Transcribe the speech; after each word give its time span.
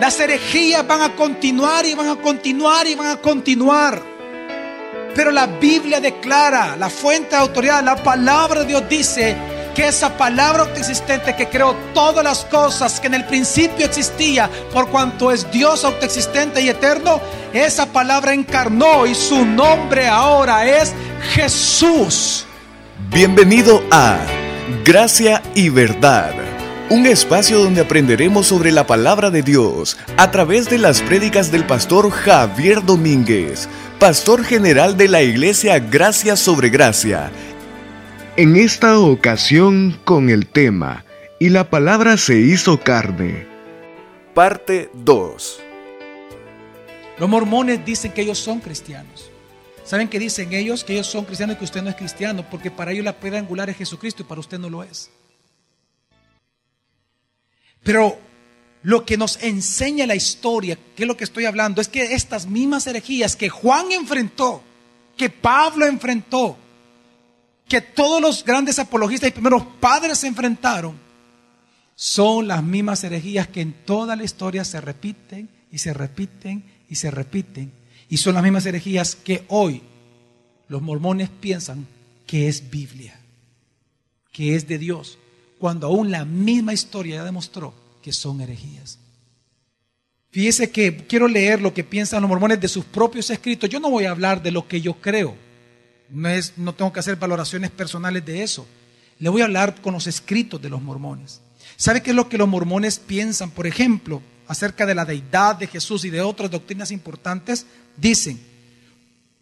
Las 0.00 0.18
herejías 0.18 0.86
van 0.86 1.02
a 1.02 1.14
continuar 1.14 1.84
y 1.84 1.92
van 1.92 2.08
a 2.08 2.16
continuar 2.16 2.86
y 2.86 2.94
van 2.94 3.08
a 3.08 3.16
continuar. 3.16 4.00
Pero 5.14 5.30
la 5.30 5.46
Biblia 5.46 6.00
declara, 6.00 6.74
la 6.78 6.88
fuente 6.88 7.36
de 7.36 7.42
autoridad, 7.42 7.84
la 7.84 7.96
palabra 7.96 8.60
de 8.60 8.66
Dios 8.66 8.82
dice 8.88 9.36
que 9.74 9.88
esa 9.88 10.16
palabra 10.16 10.62
autoexistente 10.62 11.36
que 11.36 11.50
creó 11.50 11.76
todas 11.92 12.24
las 12.24 12.46
cosas 12.46 12.98
que 12.98 13.08
en 13.08 13.14
el 13.14 13.26
principio 13.26 13.84
existía, 13.84 14.48
por 14.72 14.88
cuanto 14.88 15.30
es 15.30 15.50
Dios 15.50 15.84
autoexistente 15.84 16.62
y 16.62 16.70
eterno, 16.70 17.20
esa 17.52 17.84
palabra 17.84 18.32
encarnó 18.32 19.04
y 19.04 19.14
su 19.14 19.44
nombre 19.44 20.08
ahora 20.08 20.66
es 20.66 20.94
Jesús. 21.34 22.46
Bienvenido 23.10 23.82
a 23.90 24.16
Gracia 24.82 25.42
y 25.54 25.68
Verdad 25.68 26.59
un 26.90 27.06
espacio 27.06 27.60
donde 27.60 27.82
aprenderemos 27.82 28.48
sobre 28.48 28.72
la 28.72 28.84
palabra 28.84 29.30
de 29.30 29.42
Dios 29.42 29.96
a 30.16 30.32
través 30.32 30.68
de 30.68 30.76
las 30.76 31.00
prédicas 31.00 31.52
del 31.52 31.64
pastor 31.64 32.10
Javier 32.10 32.84
Domínguez, 32.84 33.68
pastor 34.00 34.42
general 34.42 34.96
de 34.96 35.06
la 35.06 35.22
iglesia 35.22 35.78
Gracia 35.78 36.34
sobre 36.34 36.68
Gracia. 36.68 37.30
En 38.36 38.56
esta 38.56 38.98
ocasión 38.98 40.00
con 40.04 40.30
el 40.30 40.48
tema 40.48 41.04
Y 41.38 41.50
la 41.50 41.70
palabra 41.70 42.16
se 42.16 42.38
hizo 42.38 42.80
carne. 42.80 43.46
Parte 44.34 44.90
2. 44.92 45.60
Los 47.20 47.28
mormones 47.28 47.84
dicen 47.84 48.10
que 48.12 48.22
ellos 48.22 48.38
son 48.38 48.58
cristianos. 48.58 49.30
¿Saben 49.84 50.08
qué 50.08 50.18
dicen 50.18 50.52
ellos? 50.52 50.82
Que 50.82 50.94
ellos 50.94 51.06
son 51.06 51.24
cristianos 51.24 51.54
y 51.54 51.58
que 51.60 51.64
usted 51.64 51.82
no 51.82 51.90
es 51.90 51.96
cristiano, 51.96 52.44
porque 52.50 52.70
para 52.72 52.90
ellos 52.90 53.04
la 53.04 53.12
piedra 53.12 53.38
angular 53.38 53.70
es 53.70 53.76
Jesucristo 53.76 54.22
y 54.22 54.26
para 54.26 54.40
usted 54.40 54.58
no 54.58 54.68
lo 54.68 54.82
es. 54.82 55.10
Pero 57.82 58.18
lo 58.82 59.04
que 59.04 59.16
nos 59.16 59.42
enseña 59.42 60.06
la 60.06 60.14
historia, 60.14 60.78
que 60.96 61.02
es 61.02 61.06
lo 61.08 61.16
que 61.16 61.24
estoy 61.24 61.44
hablando, 61.44 61.80
es 61.80 61.88
que 61.88 62.14
estas 62.14 62.46
mismas 62.46 62.86
herejías 62.86 63.36
que 63.36 63.48
Juan 63.48 63.92
enfrentó, 63.92 64.62
que 65.16 65.30
Pablo 65.30 65.86
enfrentó, 65.86 66.56
que 67.68 67.80
todos 67.80 68.20
los 68.20 68.44
grandes 68.44 68.78
apologistas 68.78 69.28
y 69.28 69.32
primeros 69.32 69.64
padres 69.80 70.18
se 70.18 70.26
enfrentaron, 70.26 70.98
son 71.94 72.48
las 72.48 72.62
mismas 72.62 73.04
herejías 73.04 73.48
que 73.48 73.60
en 73.60 73.74
toda 73.84 74.16
la 74.16 74.24
historia 74.24 74.64
se 74.64 74.80
repiten 74.80 75.50
y 75.70 75.78
se 75.78 75.92
repiten 75.92 76.64
y 76.88 76.94
se 76.94 77.10
repiten. 77.10 77.72
Y 78.08 78.16
son 78.16 78.34
las 78.34 78.42
mismas 78.42 78.66
herejías 78.66 79.14
que 79.14 79.44
hoy 79.48 79.82
los 80.68 80.80
mormones 80.80 81.28
piensan 81.28 81.86
que 82.26 82.48
es 82.48 82.70
Biblia, 82.70 83.20
que 84.32 84.56
es 84.56 84.66
de 84.66 84.78
Dios 84.78 85.18
cuando 85.60 85.88
aún 85.88 86.10
la 86.10 86.24
misma 86.24 86.72
historia 86.72 87.16
ya 87.16 87.24
demostró 87.24 87.74
que 88.02 88.14
son 88.14 88.40
herejías. 88.40 88.98
Fíjese 90.30 90.70
que 90.70 90.96
quiero 91.06 91.28
leer 91.28 91.60
lo 91.60 91.74
que 91.74 91.84
piensan 91.84 92.22
los 92.22 92.30
mormones 92.30 92.58
de 92.60 92.66
sus 92.66 92.82
propios 92.86 93.28
escritos. 93.28 93.68
Yo 93.68 93.78
no 93.78 93.90
voy 93.90 94.06
a 94.06 94.10
hablar 94.10 94.42
de 94.42 94.52
lo 94.52 94.66
que 94.66 94.80
yo 94.80 94.94
creo. 94.94 95.36
No, 96.08 96.30
es, 96.30 96.54
no 96.56 96.74
tengo 96.74 96.90
que 96.94 97.00
hacer 97.00 97.16
valoraciones 97.16 97.70
personales 97.70 98.24
de 98.24 98.42
eso. 98.42 98.66
Le 99.18 99.28
voy 99.28 99.42
a 99.42 99.44
hablar 99.44 99.82
con 99.82 99.92
los 99.92 100.06
escritos 100.06 100.62
de 100.62 100.70
los 100.70 100.80
mormones. 100.80 101.42
¿Sabe 101.76 102.02
qué 102.02 102.10
es 102.10 102.16
lo 102.16 102.30
que 102.30 102.38
los 102.38 102.48
mormones 102.48 102.98
piensan? 102.98 103.50
Por 103.50 103.66
ejemplo, 103.66 104.22
acerca 104.48 104.86
de 104.86 104.94
la 104.94 105.04
deidad 105.04 105.56
de 105.56 105.66
Jesús 105.66 106.06
y 106.06 106.10
de 106.10 106.22
otras 106.22 106.50
doctrinas 106.50 106.90
importantes. 106.90 107.66
Dicen, 107.98 108.40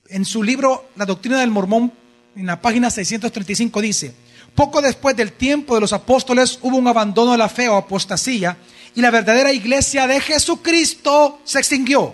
en 0.09 0.25
su 0.25 0.43
libro 0.43 0.91
La 0.97 1.07
doctrina 1.07 1.39
del 1.39 1.53
mormón, 1.53 1.93
en 2.35 2.47
la 2.47 2.61
página 2.61 2.91
635 2.91 3.81
dice, 3.81 4.15
poco 4.59 4.83
después 4.83 5.15
del 5.15 5.35
tiempo 5.35 5.77
de 5.77 5.81
los 5.81 5.93
apóstoles 5.93 6.59
hubo 6.63 6.79
un 6.79 6.89
abandono 6.89 7.31
de 7.31 7.39
la 7.39 7.49
fe 7.49 7.69
o 7.69 7.77
apostasía 7.77 8.57
y 8.93 9.01
la 9.01 9.13
verdadera 9.13 9.53
iglesia 9.53 10.09
de 10.09 10.21
Jesucristo 10.21 11.39
se 11.45 11.61
extinguió. 11.61 12.13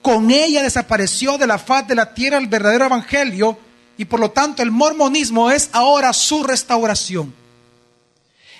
Con 0.00 0.30
ella 0.30 0.62
desapareció 0.62 1.36
de 1.36 1.48
la 1.48 1.58
faz 1.58 1.88
de 1.88 1.96
la 1.96 2.14
tierra 2.14 2.38
el 2.38 2.46
verdadero 2.46 2.84
evangelio 2.84 3.58
y 3.98 4.04
por 4.04 4.20
lo 4.20 4.30
tanto 4.30 4.62
el 4.62 4.70
mormonismo 4.70 5.50
es 5.50 5.68
ahora 5.72 6.12
su 6.12 6.44
restauración. 6.44 7.34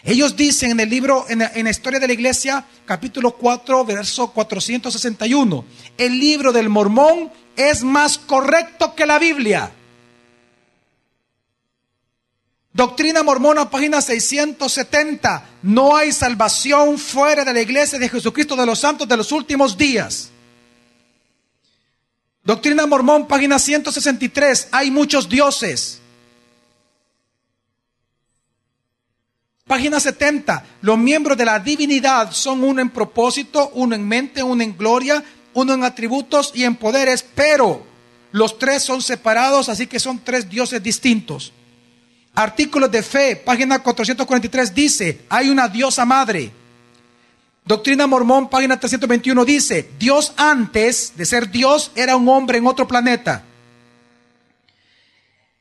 Ellos 0.03 0.34
dicen 0.34 0.72
en 0.72 0.81
el 0.81 0.91
libro, 0.91 1.25
en 1.28 1.38
la, 1.38 1.71
historia 1.71 2.00
de 2.00 2.09
la 2.09 2.15
iglesia, 2.15 2.65
capítulo 2.84 3.37
4, 3.37 3.84
verso 3.84 4.33
461, 4.33 5.65
el 5.99 6.19
libro 6.19 6.53
del 6.53 6.69
mormón 6.69 7.31
es 7.55 7.84
más 7.84 8.19
correcto 8.19 8.97
que 8.97 9.06
la 9.06 9.21
Biblia. 9.21 9.71
Doctrina 12.75 13.23
mormona, 13.23 13.71
página 13.71 14.01
670. 14.01 15.47
No 15.62 15.97
hay 15.97 16.11
salvación 16.11 16.99
fuera 16.99 17.45
de 17.45 17.53
la 17.53 17.61
iglesia 17.61 18.01
de 18.01 18.09
Jesucristo 18.09 18.57
de 18.57 18.67
los 18.67 18.81
santos 18.81 19.07
de 19.07 19.17
los 19.17 19.31
últimos 19.31 19.79
días. 19.79 20.31
Doctrina 22.43 22.85
mormón, 22.85 23.29
página 23.29 23.61
163. 23.61 24.69
Hay 24.73 24.91
muchos 24.91 25.29
dioses. 25.29 26.01
Página 29.69 30.01
70. 30.01 30.67
Los 30.81 30.99
miembros 30.99 31.39
de 31.39 31.45
la 31.45 31.61
divinidad 31.61 32.33
son 32.33 32.65
uno 32.65 32.83
en 32.83 32.91
propósito, 32.91 33.71
uno 33.75 33.95
en 33.95 34.06
mente, 34.06 34.43
uno 34.43 34.65
en 34.65 34.77
gloria, 34.77 35.23
uno 35.55 35.75
en 35.75 35.85
atributos 35.85 36.51
y 36.56 36.65
en 36.65 36.75
poderes, 36.75 37.25
pero 37.37 37.87
los 38.33 38.59
tres 38.59 38.83
son 38.83 39.01
separados, 39.01 39.69
así 39.69 39.87
que 39.87 40.01
son 40.01 40.19
tres 40.25 40.51
dioses 40.51 40.83
distintos. 40.83 41.53
Artículos 42.34 42.91
de 42.91 43.03
fe, 43.03 43.37
página 43.37 43.78
443 43.78 44.75
dice, 44.75 45.21
hay 45.28 45.50
una 45.50 45.69
diosa 45.69 46.05
madre. 46.05 46.50
Doctrina 47.65 48.06
Mormón, 48.06 48.50
página 48.50 48.78
321 48.78 49.45
dice, 49.45 49.89
Dios 49.99 50.33
antes 50.37 51.12
de 51.17 51.25
ser 51.25 51.50
Dios 51.50 51.93
era 51.94 52.17
un 52.17 52.28
hombre 52.28 52.59
en 52.59 52.67
otro 52.67 52.89
planeta. 52.89 53.44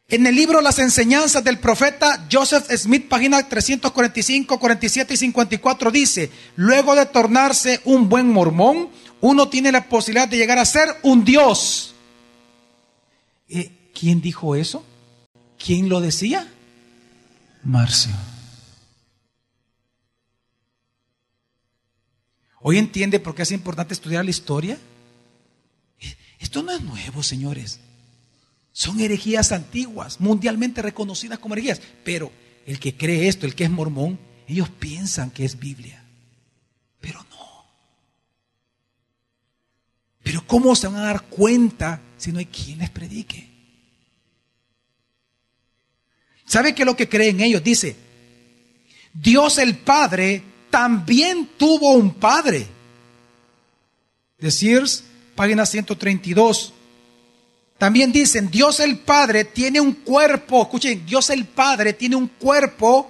En 0.09 0.27
el 0.27 0.35
libro 0.35 0.61
Las 0.61 0.79
enseñanzas 0.79 1.43
del 1.43 1.59
profeta 1.59 2.27
Joseph 2.31 2.65
Smith, 2.75 3.07
página 3.07 3.47
345, 3.47 4.59
47 4.59 5.13
y 5.13 5.17
54 5.17 5.91
dice, 5.91 6.31
luego 6.55 6.93
de 6.95 7.05
tornarse 7.05 7.81
un 7.85 8.09
buen 8.09 8.29
mormón, 8.29 8.89
uno 9.21 9.47
tiene 9.47 9.71
la 9.71 9.87
posibilidad 9.87 10.27
de 10.27 10.37
llegar 10.37 10.57
a 10.57 10.65
ser 10.65 10.89
un 11.03 11.23
Dios. 11.23 11.95
Eh, 13.47 13.91
¿Quién 13.97 14.21
dijo 14.21 14.55
eso? 14.55 14.83
¿Quién 15.57 15.87
lo 15.87 16.01
decía? 16.01 16.52
Marcio. 17.63 18.11
¿Hoy 22.61 22.77
entiende 22.77 23.19
por 23.19 23.35
qué 23.35 23.43
es 23.43 23.51
importante 23.51 23.93
estudiar 23.93 24.23
la 24.23 24.31
historia? 24.31 24.77
Esto 26.39 26.63
no 26.63 26.71
es 26.71 26.81
nuevo, 26.81 27.23
señores. 27.23 27.79
Son 28.71 28.99
herejías 28.99 29.51
antiguas, 29.51 30.19
mundialmente 30.19 30.81
reconocidas 30.81 31.39
como 31.39 31.55
herejías. 31.55 31.81
Pero 32.03 32.31
el 32.65 32.79
que 32.79 32.95
cree 32.95 33.27
esto, 33.27 33.45
el 33.45 33.55
que 33.55 33.65
es 33.65 33.69
mormón, 33.69 34.19
ellos 34.47 34.69
piensan 34.69 35.31
que 35.31 35.45
es 35.45 35.59
Biblia. 35.59 36.03
Pero 36.99 37.23
no. 37.29 37.65
Pero 40.23 40.45
¿cómo 40.47 40.75
se 40.75 40.87
van 40.87 40.97
a 40.97 41.05
dar 41.05 41.23
cuenta 41.23 42.01
si 42.17 42.31
no 42.31 42.39
hay 42.39 42.45
quien 42.45 42.79
les 42.79 42.89
predique? 42.89 43.52
¿Sabe 46.53 46.75
qué 46.75 46.83
es 46.83 46.85
lo 46.85 46.95
que 46.95 47.09
creen 47.09 47.41
ellos? 47.41 47.63
Dice, 47.63 47.95
Dios 49.11 49.57
el 49.57 49.75
Padre 49.75 50.43
también 50.69 51.49
tuvo 51.57 51.93
un 51.93 52.13
Padre. 52.13 52.67
De 54.37 54.51
página 55.33 55.65
132. 55.65 56.73
También 57.79 58.11
dicen, 58.11 58.51
Dios 58.51 58.79
el 58.81 58.99
Padre 58.99 59.45
tiene 59.45 59.81
un 59.81 59.93
cuerpo, 59.93 60.61
escuchen, 60.61 61.03
Dios 61.07 61.31
el 61.31 61.45
Padre 61.45 61.93
tiene 61.93 62.17
un 62.17 62.27
cuerpo 62.27 63.09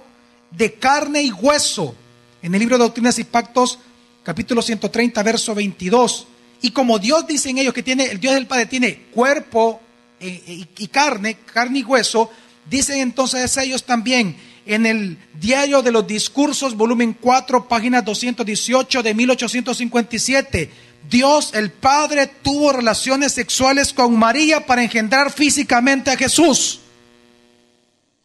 de 0.50 0.72
carne 0.72 1.22
y 1.22 1.30
hueso. 1.30 1.94
En 2.40 2.54
el 2.54 2.60
libro 2.60 2.78
de 2.78 2.84
Doctrinas 2.84 3.18
y 3.18 3.24
Pactos, 3.24 3.78
capítulo 4.22 4.62
130, 4.62 5.22
verso 5.22 5.54
22. 5.54 6.28
Y 6.62 6.70
como 6.70 6.98
Dios 6.98 7.26
dicen 7.26 7.58
ellos 7.58 7.74
que 7.74 7.82
tiene, 7.82 8.06
el 8.06 8.18
Dios 8.18 8.32
del 8.32 8.46
Padre 8.46 8.64
tiene 8.64 9.00
cuerpo 9.12 9.82
eh, 10.18 10.66
y 10.78 10.86
carne, 10.88 11.36
carne 11.44 11.80
y 11.80 11.84
hueso, 11.84 12.30
Dicen 12.66 13.00
entonces 13.00 13.56
ellos 13.56 13.84
también 13.84 14.36
en 14.66 14.86
el 14.86 15.18
Diario 15.38 15.82
de 15.82 15.92
los 15.92 16.06
Discursos, 16.06 16.74
volumen 16.74 17.16
4, 17.20 17.68
página 17.68 18.00
218 18.02 19.02
de 19.02 19.14
1857, 19.14 20.70
Dios 21.10 21.50
el 21.54 21.70
Padre 21.70 22.26
tuvo 22.42 22.72
relaciones 22.72 23.32
sexuales 23.32 23.92
con 23.92 24.18
María 24.18 24.64
para 24.64 24.82
engendrar 24.82 25.30
físicamente 25.30 26.10
a 26.10 26.16
Jesús. 26.16 26.80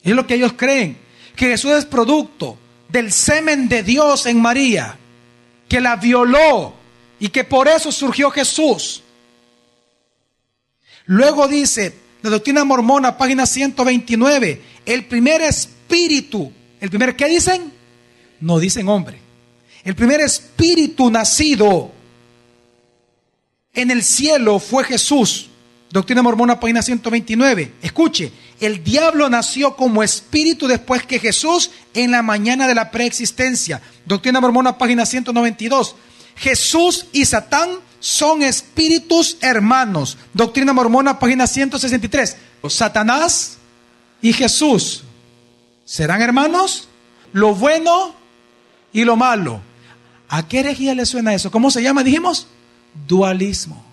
Es 0.01 0.13
lo 0.13 0.25
que 0.25 0.35
ellos 0.35 0.53
creen, 0.53 0.97
que 1.35 1.47
Jesús 1.47 1.71
es 1.71 1.85
producto 1.85 2.57
del 2.87 3.11
semen 3.11 3.67
de 3.67 3.83
Dios 3.83 4.25
en 4.25 4.41
María, 4.41 4.97
que 5.67 5.81
la 5.81 5.97
violó 5.97 6.73
y 7.19 7.29
que 7.29 7.43
por 7.43 7.67
eso 7.67 7.91
surgió 7.91 8.31
Jesús. 8.31 9.03
Luego 11.05 11.47
dice, 11.47 11.97
la 12.21 12.29
doctrina 12.29 12.63
mormona, 12.63 13.17
página 13.17 13.45
129. 13.45 14.61
El 14.85 15.05
primer 15.05 15.41
espíritu, 15.41 16.51
el 16.79 16.89
primer, 16.89 17.15
¿qué 17.15 17.27
dicen? 17.27 17.71
No 18.41 18.59
dicen 18.59 18.87
hombre. 18.89 19.19
El 19.83 19.95
primer 19.95 20.21
espíritu 20.21 21.09
nacido 21.09 21.91
en 23.73 23.91
el 23.91 24.03
cielo 24.03 24.59
fue 24.59 24.83
Jesús. 24.83 25.49
Doctrina 25.91 26.21
Mormona, 26.21 26.59
página 26.59 26.81
129. 26.81 27.73
Escuche, 27.81 28.31
el 28.59 28.83
diablo 28.83 29.27
nació 29.29 29.75
como 29.75 30.03
espíritu 30.03 30.67
después 30.67 31.03
que 31.03 31.17
Jesús 31.19 31.71
en 31.93 32.11
la 32.11 32.21
mañana 32.21 32.67
de 32.67 32.75
la 32.75 32.91
preexistencia. 32.91 33.81
Doctrina 34.05 34.39
Mormona, 34.39 34.77
página 34.77 35.05
192. 35.05 35.95
Jesús 36.35 37.07
y 37.11 37.25
Satán 37.25 37.69
son 37.99 38.41
espíritus 38.43 39.37
hermanos. 39.41 40.17
Doctrina 40.33 40.73
Mormona, 40.73 41.19
página 41.19 41.47
163. 41.47 42.37
Satanás 42.67 43.57
y 44.21 44.33
Jesús 44.33 45.03
serán 45.85 46.21
hermanos. 46.21 46.87
Lo 47.33 47.53
bueno 47.55 48.15
y 48.91 49.03
lo 49.03 49.15
malo. 49.15 49.61
¿A 50.27 50.47
qué 50.47 50.59
herejía 50.59 50.95
le 50.95 51.05
suena 51.05 51.33
eso? 51.33 51.51
¿Cómo 51.51 51.71
se 51.71 51.81
llama? 51.81 52.03
Dijimos 52.03 52.47
dualismo. 53.07 53.85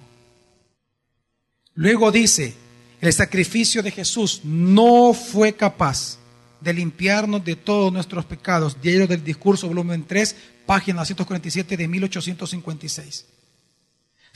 Luego 1.74 2.10
dice, 2.10 2.54
el 3.00 3.12
sacrificio 3.12 3.82
de 3.82 3.90
Jesús 3.90 4.40
no 4.44 5.12
fue 5.12 5.54
capaz 5.54 6.18
de 6.60 6.72
limpiarnos 6.72 7.44
de 7.44 7.56
todos 7.56 7.92
nuestros 7.92 8.24
pecados. 8.24 8.80
Diario 8.80 9.06
del 9.06 9.22
Discurso, 9.22 9.68
volumen 9.68 10.04
3, 10.06 10.36
página 10.64 11.00
247 11.00 11.76
de 11.76 11.88
1856. 11.88 13.35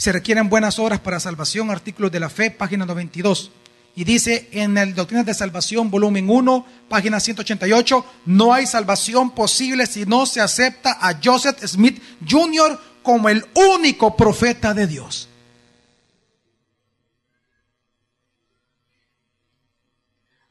Se 0.00 0.12
requieren 0.12 0.48
buenas 0.48 0.78
obras 0.78 0.98
para 0.98 1.20
salvación, 1.20 1.70
artículos 1.70 2.10
de 2.10 2.20
la 2.20 2.30
fe, 2.30 2.50
página 2.50 2.86
92. 2.86 3.50
Y 3.94 4.04
dice 4.04 4.48
en 4.50 4.78
el 4.78 4.94
Doctrina 4.94 5.24
de 5.24 5.34
Salvación, 5.34 5.90
volumen 5.90 6.30
1, 6.30 6.66
página 6.88 7.20
188, 7.20 8.06
no 8.24 8.54
hay 8.54 8.66
salvación 8.66 9.32
posible 9.32 9.86
si 9.86 10.06
no 10.06 10.24
se 10.24 10.40
acepta 10.40 10.96
a 11.06 11.20
Joseph 11.22 11.62
Smith 11.66 12.02
Jr. 12.26 12.80
como 13.02 13.28
el 13.28 13.44
único 13.52 14.16
profeta 14.16 14.72
de 14.72 14.86
Dios. 14.86 15.28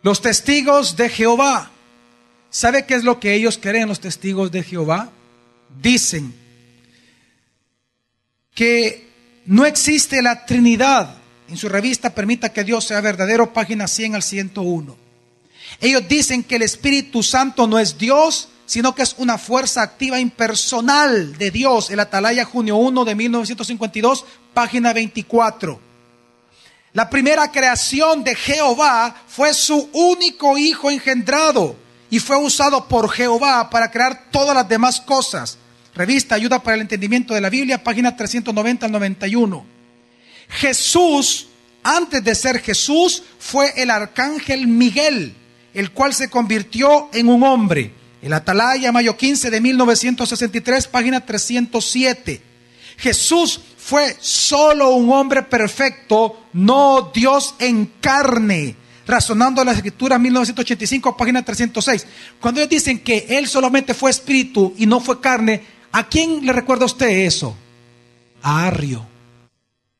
Los 0.03 0.21
testigos 0.21 0.95
de 0.95 1.09
Jehová. 1.09 1.71
¿Sabe 2.51 2.85
qué 2.85 2.93
es 2.93 3.03
lo 3.03 3.19
que 3.19 3.33
ellos 3.33 3.57
creen 3.59 3.87
los 3.87 3.99
testigos 3.99 4.51
de 4.51 4.61
Jehová? 4.61 5.09
Dicen 5.81 6.35
que 8.53 9.08
no 9.49 9.65
existe 9.65 10.21
la 10.21 10.45
Trinidad. 10.45 11.15
En 11.47 11.57
su 11.57 11.69
revista 11.69 12.13
Permita 12.13 12.53
que 12.53 12.63
Dios 12.63 12.85
sea 12.85 13.01
verdadero, 13.01 13.51
página 13.51 13.87
100 13.87 14.13
al 14.13 14.21
101. 14.21 14.95
Ellos 15.81 16.07
dicen 16.07 16.43
que 16.43 16.57
el 16.57 16.61
Espíritu 16.61 17.23
Santo 17.23 17.65
no 17.65 17.79
es 17.79 17.97
Dios, 17.97 18.49
sino 18.67 18.93
que 18.93 19.01
es 19.01 19.15
una 19.17 19.39
fuerza 19.39 19.81
activa 19.81 20.19
impersonal 20.19 21.35
de 21.35 21.49
Dios. 21.49 21.89
El 21.89 21.99
Atalaya, 21.99 22.45
junio 22.45 22.75
1 22.75 23.05
de 23.05 23.15
1952, 23.15 24.23
página 24.53 24.93
24. 24.93 25.79
La 26.93 27.09
primera 27.09 27.51
creación 27.51 28.23
de 28.23 28.35
Jehová 28.35 29.15
fue 29.27 29.55
su 29.55 29.89
único 29.93 30.59
hijo 30.59 30.91
engendrado 30.91 31.75
y 32.11 32.19
fue 32.19 32.37
usado 32.37 32.87
por 32.87 33.09
Jehová 33.09 33.71
para 33.71 33.89
crear 33.89 34.29
todas 34.29 34.55
las 34.55 34.69
demás 34.69 35.01
cosas. 35.01 35.57
Revista 35.99 36.35
Ayuda 36.35 36.63
para 36.63 36.75
el 36.75 36.81
Entendimiento 36.81 37.33
de 37.33 37.41
la 37.41 37.49
Biblia, 37.49 37.83
página 37.83 38.15
390 38.15 38.85
al 38.85 38.91
91. 38.93 39.65
Jesús, 40.47 41.49
antes 41.83 42.23
de 42.23 42.35
ser 42.35 42.61
Jesús, 42.61 43.21
fue 43.37 43.73
el 43.75 43.89
arcángel 43.89 44.65
Miguel, 44.65 45.35
el 45.73 45.91
cual 45.91 46.13
se 46.13 46.29
convirtió 46.29 47.09
en 47.11 47.27
un 47.27 47.43
hombre. 47.43 47.91
El 48.21 48.31
Atalaya, 48.31 48.93
mayo 48.93 49.17
15 49.17 49.49
de 49.49 49.59
1963, 49.59 50.87
página 50.87 51.25
307. 51.25 52.41
Jesús 52.95 53.59
fue 53.77 54.15
solo 54.21 54.91
un 54.91 55.11
hombre 55.11 55.43
perfecto, 55.43 56.45
no 56.53 57.11
Dios 57.13 57.55
en 57.59 57.91
carne. 57.99 58.73
Razonando 59.05 59.65
la 59.65 59.73
escritura 59.73 60.17
1985, 60.17 61.17
página 61.17 61.43
306. 61.43 62.07
Cuando 62.39 62.61
ellos 62.61 62.69
dicen 62.69 62.99
que 62.99 63.25
Él 63.27 63.49
solamente 63.49 63.93
fue 63.93 64.11
espíritu 64.11 64.73
y 64.77 64.85
no 64.85 65.01
fue 65.01 65.19
carne, 65.19 65.78
¿a 65.91 66.07
quién 66.07 66.45
le 66.45 66.53
recuerda 66.53 66.85
usted 66.85 67.09
eso? 67.09 67.55
A 68.41 68.67
Arrio. 68.67 69.05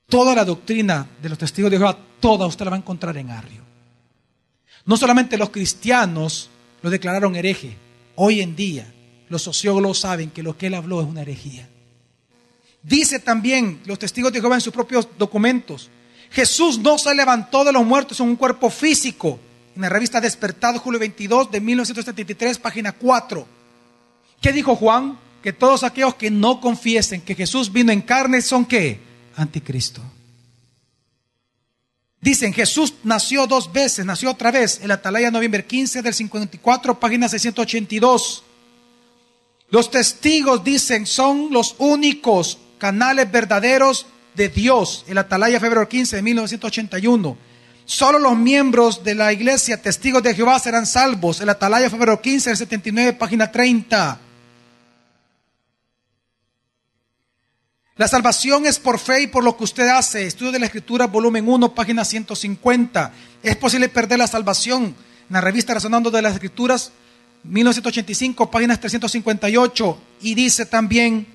Toda 0.07 0.33
la 0.33 0.45
doctrina 0.45 1.07
de 1.21 1.29
los 1.29 1.37
testigos 1.37 1.69
de 1.69 1.77
Jehová, 1.77 1.97
toda 2.19 2.47
usted 2.47 2.65
la 2.65 2.71
va 2.71 2.77
a 2.77 2.79
encontrar 2.79 3.15
en 3.17 3.29
Arrio. 3.29 3.63
No 4.85 4.97
solamente 4.97 5.37
los 5.37 5.49
cristianos 5.49 6.49
lo 6.81 6.89
declararon 6.89 7.35
hereje. 7.35 7.77
Hoy 8.15 8.41
en 8.41 8.55
día, 8.55 8.91
los 9.29 9.43
sociólogos 9.43 9.99
saben 9.99 10.31
que 10.31 10.43
lo 10.43 10.57
que 10.57 10.67
él 10.67 10.73
habló 10.73 11.01
es 11.01 11.07
una 11.07 11.21
herejía. 11.21 11.69
Dice 12.81 13.19
también 13.19 13.81
los 13.85 13.99
testigos 13.99 14.31
de 14.31 14.39
Jehová 14.39 14.55
en 14.55 14.61
sus 14.61 14.73
propios 14.73 15.07
documentos, 15.17 15.89
Jesús 16.31 16.79
no 16.79 16.97
se 16.97 17.13
levantó 17.13 17.63
de 17.63 17.73
los 17.73 17.85
muertos 17.85 18.19
en 18.19 18.27
un 18.27 18.35
cuerpo 18.35 18.69
físico. 18.69 19.39
En 19.75 19.81
la 19.81 19.89
revista 19.89 20.21
Despertado, 20.21 20.79
julio 20.79 20.99
22 20.99 21.51
de 21.51 21.61
1973, 21.61 22.59
página 22.59 22.91
4. 22.91 23.47
¿Qué 24.41 24.51
dijo 24.51 24.75
Juan? 24.75 25.17
Que 25.41 25.53
todos 25.53 25.83
aquellos 25.83 26.15
que 26.15 26.29
no 26.29 26.59
confiesen 26.59 27.21
que 27.21 27.35
Jesús 27.35 27.71
vino 27.71 27.91
en 27.91 28.01
carne 28.01 28.41
son 28.41 28.65
qué? 28.65 28.99
Anticristo. 29.35 30.01
Dicen, 32.21 32.53
Jesús 32.53 32.95
nació 33.03 33.47
dos 33.47 33.71
veces, 33.71 34.05
nació 34.05 34.31
otra 34.31 34.51
vez, 34.51 34.81
el 34.83 34.91
Atalaya, 34.91 35.31
noviembre 35.31 35.65
15 35.65 36.01
del 36.01 36.13
54, 36.13 36.99
página 36.99 37.29
682. 37.29 38.43
Los 39.69 39.89
testigos 39.89 40.63
dicen, 40.63 41.05
son 41.05 41.47
los 41.51 41.75
únicos 41.77 42.57
canales 42.77 43.31
verdaderos 43.31 44.05
de 44.35 44.49
Dios, 44.49 45.05
el 45.07 45.17
Atalaya, 45.17 45.59
febrero 45.59 45.87
15 45.87 46.17
de 46.17 46.21
1981. 46.21 47.37
Solo 47.85 48.19
los 48.19 48.37
miembros 48.37 49.03
de 49.03 49.15
la 49.15 49.31
iglesia 49.33 49.81
testigos 49.81 50.21
de 50.21 50.35
Jehová 50.35 50.59
serán 50.59 50.85
salvos. 50.85 51.41
El 51.41 51.49
Atalaya, 51.49 51.89
febrero 51.89 52.21
15 52.21 52.49
del 52.51 52.57
79, 52.57 53.13
página 53.13 53.51
30. 53.51 54.19
La 57.99 58.07
salvación 58.07 58.65
es 58.65 58.79
por 58.79 58.97
fe 58.97 59.23
y 59.23 59.27
por 59.27 59.43
lo 59.43 59.57
que 59.57 59.65
usted 59.65 59.89
hace. 59.89 60.25
Estudio 60.25 60.53
de 60.53 60.59
la 60.59 60.67
Escritura, 60.67 61.07
volumen 61.07 61.45
1, 61.45 61.75
página 61.75 62.05
150. 62.05 63.11
Es 63.43 63.57
posible 63.57 63.89
perder 63.89 64.19
la 64.19 64.27
salvación. 64.27 64.85
En 64.85 64.95
la 65.33 65.41
revista 65.41 65.73
Razonando 65.73 66.09
de 66.09 66.21
las 66.21 66.33
Escrituras, 66.33 66.93
1985, 67.43 68.49
páginas 68.49 68.79
358. 68.79 70.01
Y 70.21 70.33
dice 70.33 70.65
también, 70.65 71.27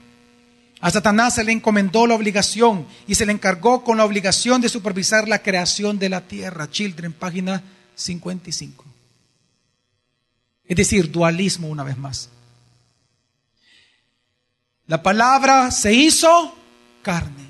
a 0.81 0.90
Satanás 0.90 1.34
se 1.34 1.44
le 1.44 1.52
encomendó 1.52 2.06
la 2.06 2.14
obligación 2.14 2.86
y 3.06 3.15
se 3.15 3.27
le 3.27 3.32
encargó 3.32 3.84
con 3.84 3.98
la 3.98 4.06
obligación 4.06 4.62
de 4.62 4.70
supervisar 4.70 5.29
la 5.29 5.43
creación 5.43 5.98
de 5.98 6.08
la 6.08 6.22
tierra. 6.22 6.70
Children, 6.70 7.12
página 7.12 7.62
55. 7.94 8.86
Es 10.65 10.77
decir, 10.79 11.12
dualismo 11.12 11.69
una 11.69 11.84
vez 11.84 11.98
más. 11.98 12.31
La 14.86 15.03
palabra 15.03 15.70
se 15.70 15.94
hizo 15.94 16.55
carne. 17.05 17.46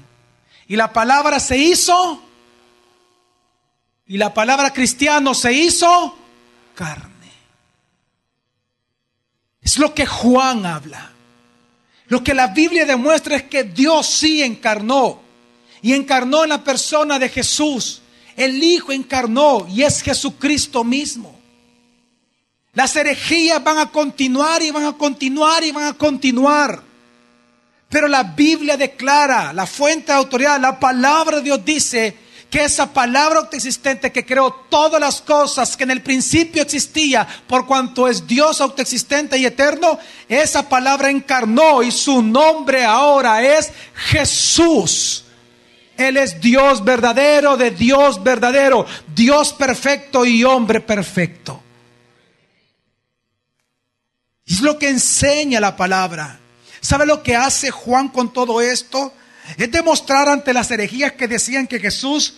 Y 0.69 0.77
la 0.77 0.93
palabra 0.93 1.41
se 1.41 1.57
hizo. 1.57 2.23
Y 4.07 4.19
la 4.19 4.35
palabra 4.35 4.71
cristiano 4.75 5.33
se 5.33 5.55
hizo 5.55 6.15
carne. 6.75 7.15
Es 9.63 9.79
lo 9.79 9.95
que 9.95 10.05
Juan 10.05 10.67
habla. 10.67 11.13
Lo 12.09 12.23
que 12.23 12.35
la 12.35 12.49
Biblia 12.49 12.85
demuestra 12.85 13.37
es 13.37 13.45
que 13.45 13.65
Dios 13.65 14.07
sí 14.07 14.43
encarnó. 14.43 15.23
Y 15.81 15.95
encarnó 15.95 16.43
en 16.43 16.51
la 16.51 16.63
persona 16.63 17.19
de 17.19 17.31
Jesús. 17.31 18.03
El 18.37 18.63
Hijo 18.63 18.93
encarnó 18.93 19.67
y 19.69 19.83
es 19.83 20.03
Jesucristo 20.03 20.85
mismo. 20.85 21.35
Las 22.75 22.95
herejías 22.97 23.63
van 23.63 23.79
a 23.79 23.91
continuar 23.91 24.63
y 24.63 24.71
van 24.71 24.85
a 24.85 24.93
continuar 24.93 25.65
y 25.65 25.71
van 25.71 25.87
a 25.87 25.95
continuar. 25.95 26.83
Pero 27.89 28.09
la 28.09 28.23
Biblia 28.23 28.77
declara, 28.77 29.53
la 29.53 29.67
fuente 29.67 30.13
de 30.13 30.19
autoridad, 30.19 30.61
la 30.61 30.79
palabra 30.81 31.37
de 31.37 31.43
Dios 31.43 31.65
dice 31.65 32.17
que 32.51 32.65
esa 32.65 32.93
palabra 32.93 33.41
autoexistente 33.41 34.13
que 34.13 34.25
creó 34.25 34.53
todas 34.69 35.01
las 35.01 35.21
cosas 35.21 35.77
que 35.77 35.83
en 35.83 35.91
el 35.91 36.03
principio 36.03 36.63
existía, 36.63 37.27
por 37.49 37.67
cuanto 37.67 38.07
es 38.07 38.27
Dios 38.27 38.61
autoexistente 38.61 39.37
y 39.39 39.45
eterno, 39.45 39.99
esa 40.29 40.69
palabra 40.69 41.11
encarnó 41.11 41.83
y 41.83 41.91
su 41.91 42.23
nombre 42.23 42.85
ahora 42.85 43.43
es 43.43 43.73
Jesús. 43.95 45.25
Él 45.97 46.17
es 46.17 46.41
Dios 46.41 46.85
verdadero 46.85 47.57
de 47.57 47.71
Dios 47.71 48.23
verdadero, 48.23 48.87
Dios 49.15 49.53
perfecto 49.53 50.25
y 50.25 50.45
hombre 50.45 50.81
perfecto. 50.81 51.61
Es 54.47 54.61
lo 54.61 54.79
que 54.79 54.89
enseña 54.89 55.59
la 55.61 55.77
palabra. 55.77 56.39
¿Sabe 56.85 57.07
lo 57.07 57.23
que 57.23 57.35
hace 57.35 57.71
Juan 57.71 58.09
con 58.09 58.31
todo 58.31 58.61
esto? 58.61 59.11
Es 59.57 59.71
demostrar 59.71 60.29
ante 60.29 60.53
las 60.53 60.71
herejías 60.71 61.13
que 61.13 61.27
decían 61.27 61.67
que 61.67 61.81
Jesús 61.81 62.35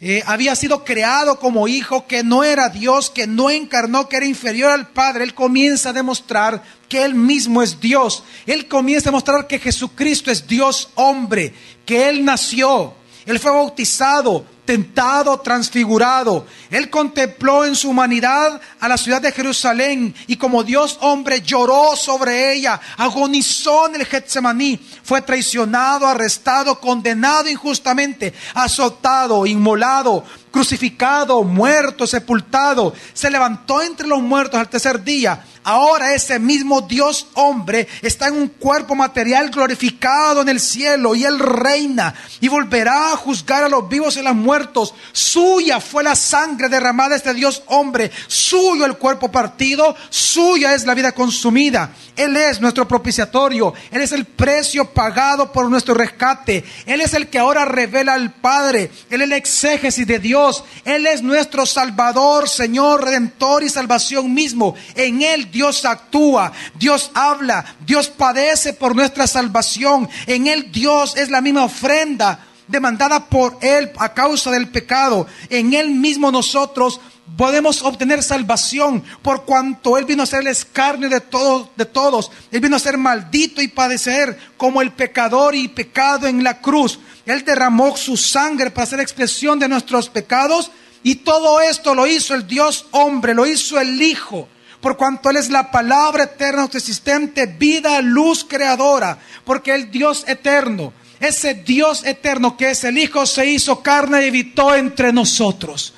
eh, 0.00 0.22
había 0.24 0.56
sido 0.56 0.82
creado 0.82 1.38
como 1.38 1.68
hijo, 1.68 2.06
que 2.06 2.22
no 2.22 2.42
era 2.42 2.70
Dios, 2.70 3.10
que 3.10 3.26
no 3.26 3.50
encarnó, 3.50 4.08
que 4.08 4.16
era 4.16 4.24
inferior 4.24 4.70
al 4.70 4.88
Padre, 4.88 5.24
Él 5.24 5.34
comienza 5.34 5.90
a 5.90 5.92
demostrar 5.92 6.62
que 6.88 7.04
Él 7.04 7.14
mismo 7.14 7.62
es 7.62 7.78
Dios. 7.78 8.24
Él 8.46 8.66
comienza 8.66 9.10
a 9.10 9.12
demostrar 9.12 9.46
que 9.46 9.58
Jesucristo 9.58 10.30
es 10.30 10.46
Dios 10.46 10.88
hombre, 10.94 11.52
que 11.84 12.08
Él 12.08 12.24
nació, 12.24 12.94
Él 13.26 13.38
fue 13.38 13.50
bautizado, 13.50 14.46
tentado, 14.66 15.38
transfigurado. 15.40 16.46
Él 16.70 16.90
contempló 16.90 17.64
en 17.64 17.74
su 17.74 17.88
humanidad 17.88 18.60
a 18.80 18.88
la 18.88 18.98
ciudad 18.98 19.22
de 19.22 19.32
Jerusalén 19.32 20.14
y 20.26 20.36
como 20.36 20.64
Dios 20.64 20.98
hombre 21.00 21.40
lloró 21.40 21.96
sobre 21.96 22.52
ella, 22.52 22.78
agonizó 22.98 23.86
en 23.86 23.94
el 23.94 24.04
Getsemaní, 24.04 24.78
fue 25.02 25.22
traicionado, 25.22 26.06
arrestado, 26.06 26.78
condenado 26.80 27.48
injustamente, 27.48 28.34
azotado, 28.52 29.46
inmolado, 29.46 30.24
crucificado, 30.50 31.42
muerto, 31.44 32.06
sepultado, 32.06 32.92
se 33.12 33.30
levantó 33.30 33.82
entre 33.82 34.06
los 34.06 34.20
muertos 34.20 34.58
al 34.58 34.68
tercer 34.68 35.02
día. 35.02 35.44
Ahora 35.68 36.14
ese 36.14 36.38
mismo 36.38 36.80
Dios 36.80 37.26
hombre 37.34 37.88
está 38.00 38.28
en 38.28 38.34
un 38.34 38.46
cuerpo 38.46 38.94
material 38.94 39.50
glorificado 39.50 40.42
en 40.42 40.48
el 40.48 40.60
cielo 40.60 41.16
y 41.16 41.24
él 41.24 41.40
reina 41.40 42.14
y 42.40 42.46
volverá 42.46 43.10
a 43.10 43.16
juzgar 43.16 43.64
a 43.64 43.68
los 43.68 43.88
vivos 43.88 44.14
y 44.14 44.20
a 44.20 44.22
los 44.22 44.36
muertos. 44.36 44.94
Suya 45.10 45.80
fue 45.80 46.04
la 46.04 46.14
sangre 46.14 46.68
derramada 46.68 47.10
de 47.10 47.16
este 47.16 47.34
Dios 47.34 47.64
hombre, 47.66 48.12
suyo 48.28 48.86
el 48.86 48.96
cuerpo 48.96 49.32
partido, 49.32 49.96
suya 50.08 50.72
es 50.72 50.86
la 50.86 50.94
vida 50.94 51.10
consumida. 51.10 51.90
Él 52.14 52.36
es 52.36 52.60
nuestro 52.60 52.86
propiciatorio, 52.86 53.74
Él 53.90 54.02
es 54.02 54.12
el 54.12 54.24
precio 54.24 54.92
pagado 54.92 55.50
por 55.50 55.68
nuestro 55.68 55.94
rescate, 55.94 56.64
Él 56.86 57.00
es 57.00 57.12
el 57.12 57.26
que 57.26 57.40
ahora 57.40 57.64
revela 57.64 58.14
al 58.14 58.32
Padre, 58.32 58.90
Él 59.10 59.20
es 59.20 59.26
el 59.26 59.32
exégesis 59.32 60.06
de 60.06 60.20
Dios. 60.20 60.62
Él 60.84 61.06
es 61.06 61.22
nuestro 61.22 61.66
Salvador, 61.66 62.48
Señor, 62.48 63.04
Redentor 63.04 63.64
y 63.64 63.68
salvación 63.68 64.32
mismo. 64.32 64.76
En 64.94 65.22
Él 65.22 65.50
Dios 65.56 65.86
actúa, 65.86 66.52
Dios 66.78 67.10
habla, 67.14 67.76
Dios 67.86 68.08
padece 68.08 68.74
por 68.74 68.94
nuestra 68.94 69.26
salvación. 69.26 70.06
En 70.26 70.48
Él 70.48 70.70
Dios 70.70 71.16
es 71.16 71.30
la 71.30 71.40
misma 71.40 71.64
ofrenda 71.64 72.46
demandada 72.68 73.24
por 73.24 73.56
Él 73.62 73.90
a 73.96 74.12
causa 74.12 74.50
del 74.50 74.68
pecado. 74.68 75.26
En 75.48 75.72
Él 75.72 75.92
mismo 75.92 76.30
nosotros 76.30 77.00
podemos 77.38 77.80
obtener 77.80 78.22
salvación 78.22 79.02
por 79.22 79.46
cuanto 79.46 79.96
Él 79.96 80.04
vino 80.04 80.24
a 80.24 80.26
ser 80.26 80.40
el 80.40 80.48
escarnio 80.48 81.08
de 81.08 81.22
todos, 81.22 81.70
de 81.74 81.86
todos. 81.86 82.30
Él 82.50 82.60
vino 82.60 82.76
a 82.76 82.78
ser 82.78 82.98
maldito 82.98 83.62
y 83.62 83.68
padecer 83.68 84.38
como 84.58 84.82
el 84.82 84.92
pecador 84.92 85.54
y 85.54 85.68
pecado 85.68 86.26
en 86.26 86.44
la 86.44 86.60
cruz. 86.60 86.98
Él 87.24 87.46
derramó 87.46 87.96
su 87.96 88.18
sangre 88.18 88.70
para 88.70 88.82
hacer 88.84 89.00
expresión 89.00 89.58
de 89.58 89.68
nuestros 89.68 90.10
pecados 90.10 90.70
y 91.02 91.14
todo 91.14 91.62
esto 91.62 91.94
lo 91.94 92.06
hizo 92.06 92.34
el 92.34 92.46
Dios 92.46 92.88
hombre, 92.90 93.32
lo 93.32 93.46
hizo 93.46 93.80
el 93.80 94.02
Hijo. 94.02 94.50
Por 94.86 94.96
cuanto 94.96 95.30
Él 95.30 95.36
es 95.36 95.50
la 95.50 95.72
palabra 95.72 96.22
eterna, 96.22 96.68
existente, 96.72 97.46
vida, 97.46 98.00
luz 98.00 98.46
creadora, 98.48 99.18
porque 99.44 99.74
el 99.74 99.90
Dios 99.90 100.22
eterno, 100.28 100.92
ese 101.18 101.54
Dios 101.54 102.04
eterno 102.04 102.56
que 102.56 102.70
es 102.70 102.84
el 102.84 102.96
Hijo, 102.96 103.26
se 103.26 103.46
hizo 103.46 103.82
carne 103.82 104.22
y 104.22 104.28
habitó 104.28 104.76
entre 104.76 105.12
nosotros. 105.12 105.92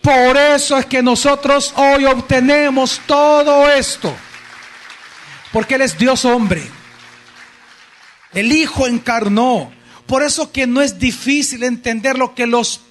Por 0.00 0.36
eso 0.36 0.78
es 0.78 0.86
que 0.86 1.02
nosotros 1.02 1.74
hoy 1.74 2.04
obtenemos 2.04 3.00
todo 3.08 3.68
esto. 3.68 4.14
Porque 5.52 5.74
Él 5.74 5.82
es 5.82 5.98
Dios 5.98 6.24
hombre. 6.24 6.62
El 8.34 8.52
Hijo 8.52 8.86
encarnó. 8.86 9.72
Por 10.06 10.22
eso 10.22 10.52
que 10.52 10.68
no 10.68 10.80
es 10.80 11.00
difícil 11.00 11.64
entender 11.64 12.16
lo 12.16 12.36
que 12.36 12.46
los, 12.46 12.82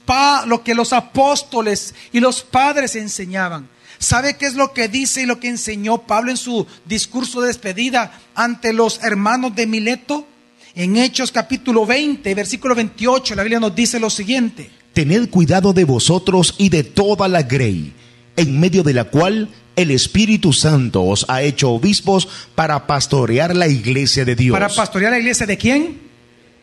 lo 0.45 0.61
que 0.65 0.75
los 0.75 0.91
apóstoles 0.91 1.95
y 2.11 2.19
los 2.19 2.43
padres 2.43 2.97
enseñaban. 2.97 3.76
¿Sabe 3.99 4.37
qué 4.37 4.45
es 4.45 4.53
lo 4.53 4.73
que 4.73 4.87
dice 4.87 5.23
y 5.23 5.25
lo 5.25 5.39
que 5.39 5.47
enseñó 5.47 6.03
Pablo 6.03 6.31
en 6.31 6.37
su 6.37 6.67
discurso 6.85 7.41
de 7.41 7.47
despedida 7.47 8.19
ante 8.35 8.73
los 8.73 9.03
hermanos 9.03 9.55
de 9.55 9.67
Mileto? 9.67 10.27
En 10.75 10.95
Hechos 10.97 11.31
capítulo 11.31 11.85
20, 11.87 12.35
versículo 12.35 12.75
28, 12.75 13.33
la 13.33 13.43
Biblia 13.43 13.59
nos 13.59 13.73
dice 13.73 13.99
lo 13.99 14.11
siguiente. 14.11 14.69
Tened 14.93 15.29
cuidado 15.29 15.73
de 15.73 15.85
vosotros 15.85 16.53
y 16.59 16.69
de 16.69 16.83
toda 16.83 17.27
la 17.27 17.43
grey, 17.43 17.93
en 18.35 18.59
medio 18.59 18.83
de 18.83 18.93
la 18.93 19.05
cual 19.05 19.49
el 19.75 19.91
Espíritu 19.91 20.53
Santo 20.53 21.03
os 21.03 21.25
ha 21.29 21.41
hecho 21.41 21.71
obispos 21.71 22.27
para 22.53 22.85
pastorear 22.85 23.55
la 23.55 23.67
iglesia 23.67 24.25
de 24.25 24.35
Dios. 24.35 24.53
¿Para 24.53 24.69
pastorear 24.69 25.11
la 25.11 25.19
iglesia 25.19 25.47
de 25.47 25.57
quién? 25.57 25.99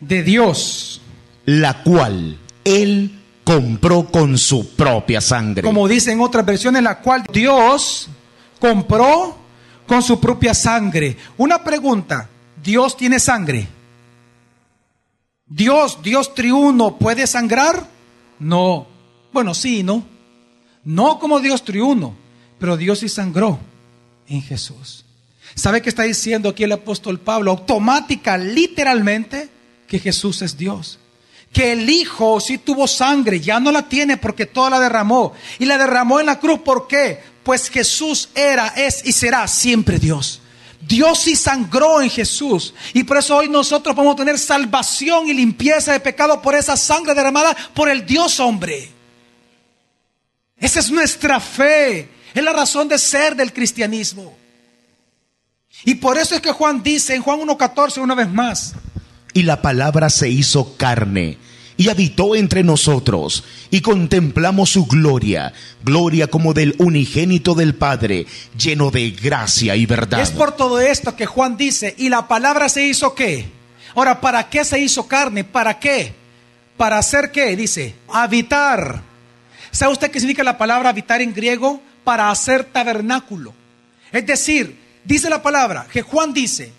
De 0.00 0.22
Dios. 0.22 1.00
La 1.44 1.82
cual 1.82 2.38
Él 2.64 3.10
compró 3.44 4.06
con 4.06 4.36
su 4.38 4.74
propia 4.74 5.20
sangre. 5.20 5.62
Como 5.62 5.86
dice 5.86 6.12
en 6.12 6.20
otras 6.20 6.44
versiones, 6.44 6.82
la 6.82 6.98
cual 6.98 7.24
Dios 7.32 8.08
compró 8.58 9.36
con 9.86 10.02
su 10.02 10.18
propia 10.18 10.54
sangre. 10.54 11.16
Una 11.36 11.62
pregunta, 11.62 12.28
¿Dios 12.62 12.96
tiene 12.96 13.20
sangre? 13.20 13.68
Dios, 15.46 15.98
Dios 16.02 16.34
triuno, 16.34 16.96
¿puede 16.96 17.26
sangrar? 17.26 17.86
No. 18.38 18.86
Bueno, 19.32 19.54
sí, 19.54 19.82
¿no? 19.82 20.04
No 20.84 21.18
como 21.18 21.40
Dios 21.40 21.64
triuno, 21.64 22.14
pero 22.58 22.76
Dios 22.76 23.00
sí 23.00 23.08
sangró 23.08 23.58
en 24.26 24.42
Jesús. 24.42 25.04
¿Sabe 25.54 25.82
qué 25.82 25.88
está 25.90 26.02
diciendo 26.04 26.48
aquí 26.48 26.64
el 26.64 26.72
apóstol 26.72 27.20
Pablo? 27.20 27.50
Automática, 27.50 28.38
literalmente, 28.38 29.48
que 29.86 29.98
Jesús 29.98 30.42
es 30.42 30.56
Dios. 30.56 30.98
Que 31.54 31.72
el 31.72 31.88
Hijo 31.88 32.38
sí 32.40 32.58
tuvo 32.58 32.86
sangre, 32.86 33.40
ya 33.40 33.58
no 33.58 33.72
la 33.72 33.88
tiene 33.88 34.18
porque 34.18 34.44
toda 34.44 34.68
la 34.68 34.80
derramó. 34.80 35.32
Y 35.58 35.64
la 35.64 35.78
derramó 35.78 36.20
en 36.20 36.26
la 36.26 36.38
cruz, 36.38 36.60
¿por 36.60 36.86
qué? 36.86 37.22
Pues 37.42 37.70
Jesús 37.70 38.28
era, 38.34 38.68
es 38.76 39.06
y 39.06 39.12
será 39.12 39.48
siempre 39.48 39.98
Dios. 39.98 40.42
Dios 40.86 41.20
sí 41.20 41.36
sangró 41.36 42.02
en 42.02 42.10
Jesús. 42.10 42.74
Y 42.92 43.04
por 43.04 43.16
eso 43.16 43.36
hoy 43.36 43.48
nosotros 43.48 43.94
podemos 43.94 44.16
tener 44.16 44.38
salvación 44.38 45.28
y 45.28 45.32
limpieza 45.32 45.92
de 45.92 46.00
pecado 46.00 46.42
por 46.42 46.54
esa 46.54 46.76
sangre 46.76 47.14
derramada 47.14 47.56
por 47.72 47.88
el 47.88 48.04
Dios 48.04 48.38
hombre. 48.40 48.90
Esa 50.58 50.80
es 50.80 50.90
nuestra 50.90 51.40
fe. 51.40 52.08
Es 52.34 52.42
la 52.42 52.52
razón 52.52 52.88
de 52.88 52.98
ser 52.98 53.36
del 53.36 53.52
cristianismo. 53.52 54.36
Y 55.84 55.94
por 55.94 56.18
eso 56.18 56.34
es 56.34 56.40
que 56.40 56.52
Juan 56.52 56.82
dice 56.82 57.14
en 57.14 57.22
Juan 57.22 57.40
1.14 57.40 57.98
una 58.02 58.14
vez 58.14 58.28
más. 58.28 58.74
Y 59.34 59.42
la 59.42 59.60
palabra 59.60 60.08
se 60.08 60.30
hizo 60.30 60.76
carne 60.76 61.38
y 61.76 61.88
habitó 61.88 62.36
entre 62.36 62.62
nosotros, 62.62 63.44
y 63.70 63.80
contemplamos 63.80 64.70
su 64.70 64.86
gloria, 64.86 65.52
gloria 65.82 66.28
como 66.28 66.54
del 66.54 66.74
unigénito 66.78 67.54
del 67.54 67.74
Padre, 67.74 68.26
lleno 68.56 68.90
de 68.90 69.10
gracia 69.10 69.74
y 69.74 69.86
verdad. 69.86 70.20
Es 70.20 70.30
por 70.30 70.52
todo 70.52 70.80
esto 70.80 71.16
que 71.16 71.26
Juan 71.26 71.56
dice, 71.56 71.94
y 71.98 72.08
la 72.08 72.28
palabra 72.28 72.68
se 72.68 72.86
hizo 72.86 73.14
qué? 73.14 73.46
Ahora, 73.94 74.20
¿para 74.20 74.48
qué 74.48 74.64
se 74.64 74.80
hizo 74.80 75.06
carne? 75.08 75.44
¿Para 75.44 75.78
qué? 75.78 76.14
¿Para 76.76 76.98
hacer 76.98 77.30
qué? 77.30 77.56
Dice, 77.56 77.94
habitar. 78.08 79.02
¿Sabe 79.70 79.92
usted 79.92 80.10
qué 80.10 80.20
significa 80.20 80.44
la 80.44 80.58
palabra 80.58 80.90
habitar 80.90 81.20
en 81.22 81.34
griego? 81.34 81.80
Para 82.04 82.30
hacer 82.30 82.64
tabernáculo. 82.64 83.52
Es 84.12 84.26
decir, 84.26 84.76
dice 85.04 85.28
la 85.28 85.42
palabra, 85.42 85.86
que 85.92 86.02
Juan 86.02 86.32
dice, 86.32 86.72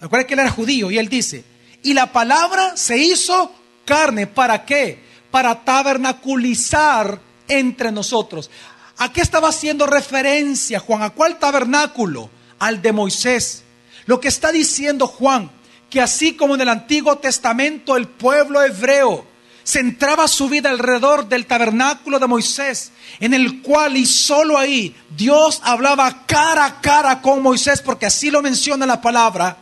recuerda 0.00 0.26
que 0.26 0.34
él 0.34 0.40
era 0.40 0.50
judío, 0.50 0.90
y 0.90 0.98
él 0.98 1.08
dice, 1.08 1.44
y 1.82 1.94
la 1.94 2.12
palabra 2.12 2.76
se 2.76 2.98
hizo 2.98 3.52
carne. 3.84 4.26
¿Para 4.26 4.64
qué? 4.64 5.02
Para 5.30 5.64
tabernaculizar 5.64 7.20
entre 7.48 7.92
nosotros. 7.92 8.50
¿A 8.98 9.12
qué 9.12 9.20
estaba 9.20 9.48
haciendo 9.48 9.86
referencia 9.86 10.80
Juan? 10.80 11.02
¿A 11.02 11.10
cuál 11.10 11.38
tabernáculo? 11.38 12.30
Al 12.58 12.82
de 12.82 12.92
Moisés. 12.92 13.62
Lo 14.06 14.20
que 14.20 14.28
está 14.28 14.50
diciendo 14.50 15.06
Juan, 15.06 15.50
que 15.90 16.00
así 16.00 16.34
como 16.34 16.54
en 16.54 16.62
el 16.62 16.68
Antiguo 16.68 17.18
Testamento 17.18 17.96
el 17.96 18.08
pueblo 18.08 18.62
hebreo 18.62 19.26
centraba 19.64 20.26
su 20.28 20.48
vida 20.48 20.70
alrededor 20.70 21.28
del 21.28 21.46
tabernáculo 21.46 22.18
de 22.18 22.26
Moisés, 22.26 22.90
en 23.20 23.34
el 23.34 23.60
cual 23.60 23.98
y 23.98 24.06
solo 24.06 24.56
ahí 24.56 24.96
Dios 25.14 25.60
hablaba 25.62 26.24
cara 26.26 26.64
a 26.64 26.80
cara 26.80 27.20
con 27.20 27.42
Moisés, 27.42 27.82
porque 27.82 28.06
así 28.06 28.30
lo 28.30 28.40
menciona 28.40 28.86
la 28.86 29.00
palabra 29.02 29.58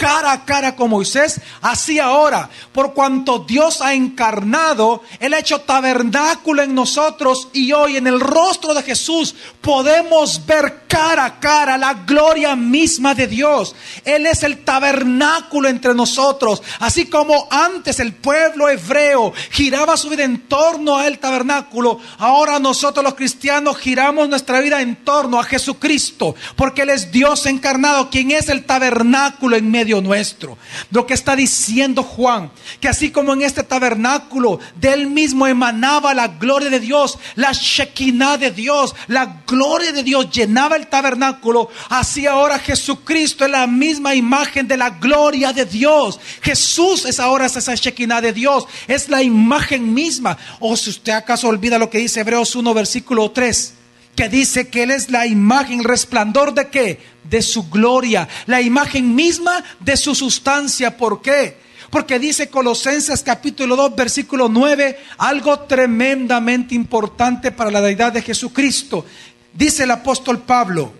cara 0.00 0.32
a 0.32 0.44
cara 0.46 0.74
con 0.74 0.88
Moisés, 0.88 1.42
así 1.60 1.98
ahora, 1.98 2.48
por 2.72 2.94
cuanto 2.94 3.40
Dios 3.40 3.82
ha 3.82 3.92
encarnado, 3.92 5.02
Él 5.18 5.34
ha 5.34 5.38
hecho 5.38 5.60
tabernáculo 5.60 6.62
en 6.62 6.74
nosotros 6.74 7.48
y 7.52 7.72
hoy 7.72 7.98
en 7.98 8.06
el 8.06 8.18
rostro 8.18 8.72
de 8.72 8.82
Jesús 8.82 9.34
podemos 9.60 10.46
ver 10.46 10.84
cara 10.88 11.26
a 11.26 11.38
cara 11.38 11.76
la 11.76 11.92
gloria 11.92 12.56
misma 12.56 13.14
de 13.14 13.26
Dios. 13.26 13.74
Él 14.06 14.24
es 14.24 14.42
el 14.42 14.64
tabernáculo 14.64 15.68
entre 15.68 15.94
nosotros, 15.94 16.62
así 16.78 17.04
como 17.04 17.46
antes 17.50 18.00
el 18.00 18.14
pueblo 18.14 18.70
hebreo 18.70 19.34
giraba 19.50 19.98
su 19.98 20.08
vida 20.08 20.24
en 20.24 20.48
torno 20.48 20.96
al 20.96 21.18
tabernáculo, 21.18 22.00
ahora 22.16 22.58
nosotros 22.58 23.04
los 23.04 23.16
cristianos 23.16 23.76
giramos 23.76 24.30
nuestra 24.30 24.60
vida 24.60 24.80
en 24.80 24.96
torno 25.04 25.38
a 25.38 25.44
Jesucristo, 25.44 26.34
porque 26.56 26.82
Él 26.82 26.88
es 26.88 27.12
Dios 27.12 27.44
encarnado, 27.44 28.08
quien 28.08 28.30
es 28.30 28.48
el 28.48 28.64
tabernáculo 28.64 29.56
en 29.56 29.70
medio 29.70 29.89
nuestro. 29.98 30.58
Lo 30.90 31.06
que 31.06 31.14
está 31.14 31.34
diciendo 31.34 32.02
Juan, 32.02 32.50
que 32.80 32.88
así 32.88 33.10
como 33.10 33.32
en 33.32 33.42
este 33.42 33.62
tabernáculo 33.62 34.60
de 34.76 34.92
él 34.92 35.06
mismo 35.06 35.46
emanaba 35.46 36.12
la 36.12 36.28
gloria 36.28 36.68
de 36.68 36.80
Dios, 36.80 37.18
la 37.34 37.52
Shekinah 37.52 38.36
de 38.36 38.50
Dios, 38.50 38.94
la 39.06 39.42
gloria 39.46 39.92
de 39.92 40.02
Dios 40.02 40.30
llenaba 40.30 40.76
el 40.76 40.88
tabernáculo, 40.88 41.70
así 41.88 42.26
ahora 42.26 42.58
Jesucristo 42.58 43.46
es 43.46 43.50
la 43.50 43.66
misma 43.66 44.14
imagen 44.14 44.68
de 44.68 44.76
la 44.76 44.90
gloria 44.90 45.52
de 45.52 45.64
Dios. 45.64 46.20
Jesús 46.42 47.06
es 47.06 47.18
ahora 47.18 47.46
esa 47.46 47.74
Shekinah 47.74 48.20
de 48.20 48.32
Dios, 48.32 48.66
es 48.86 49.08
la 49.08 49.22
imagen 49.22 49.94
misma. 49.94 50.36
O 50.58 50.76
si 50.76 50.90
usted 50.90 51.12
acaso 51.12 51.48
olvida 51.48 51.78
lo 51.78 51.88
que 51.88 51.98
dice 51.98 52.20
Hebreos 52.20 52.54
1, 52.54 52.74
versículo 52.74 53.30
3 53.30 53.79
que 54.14 54.28
dice 54.28 54.68
que 54.68 54.82
Él 54.82 54.90
es 54.90 55.10
la 55.10 55.26
imagen, 55.26 55.84
resplandor 55.84 56.54
de 56.54 56.68
qué? 56.68 57.00
De 57.24 57.42
su 57.42 57.68
gloria, 57.70 58.28
la 58.46 58.60
imagen 58.60 59.14
misma 59.14 59.64
de 59.80 59.96
su 59.96 60.14
sustancia. 60.14 60.96
¿Por 60.96 61.22
qué? 61.22 61.56
Porque 61.90 62.18
dice 62.18 62.48
Colosenses 62.48 63.22
capítulo 63.22 63.74
2, 63.76 63.96
versículo 63.96 64.48
9, 64.48 64.98
algo 65.18 65.60
tremendamente 65.60 66.74
importante 66.74 67.50
para 67.50 67.70
la 67.70 67.80
deidad 67.80 68.12
de 68.12 68.22
Jesucristo. 68.22 69.04
Dice 69.52 69.84
el 69.84 69.90
apóstol 69.90 70.38
Pablo. 70.38 70.92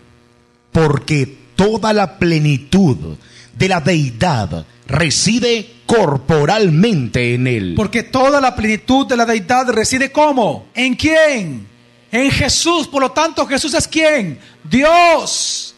Porque 0.73 1.39
toda 1.55 1.93
la 1.93 2.19
plenitud 2.19 3.17
de 3.57 3.69
la 3.69 3.81
deidad 3.81 4.67
reside 4.87 5.71
corporalmente 5.87 7.35
en 7.35 7.47
Él. 7.47 7.75
Porque 7.77 8.03
toda 8.03 8.41
la 8.41 8.57
plenitud 8.57 9.07
de 9.07 9.17
la 9.17 9.27
deidad 9.27 9.69
reside 9.71 10.11
¿cómo? 10.11 10.67
¿En 10.75 10.95
quién? 10.95 11.70
En 12.11 12.31
Jesús. 12.31 12.87
Por 12.87 13.03
lo 13.03 13.13
tanto, 13.13 13.47
Jesús 13.47 13.75
es 13.75 13.87
quién? 13.87 14.41
Dios. 14.65 15.75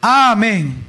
Amén. 0.00 0.84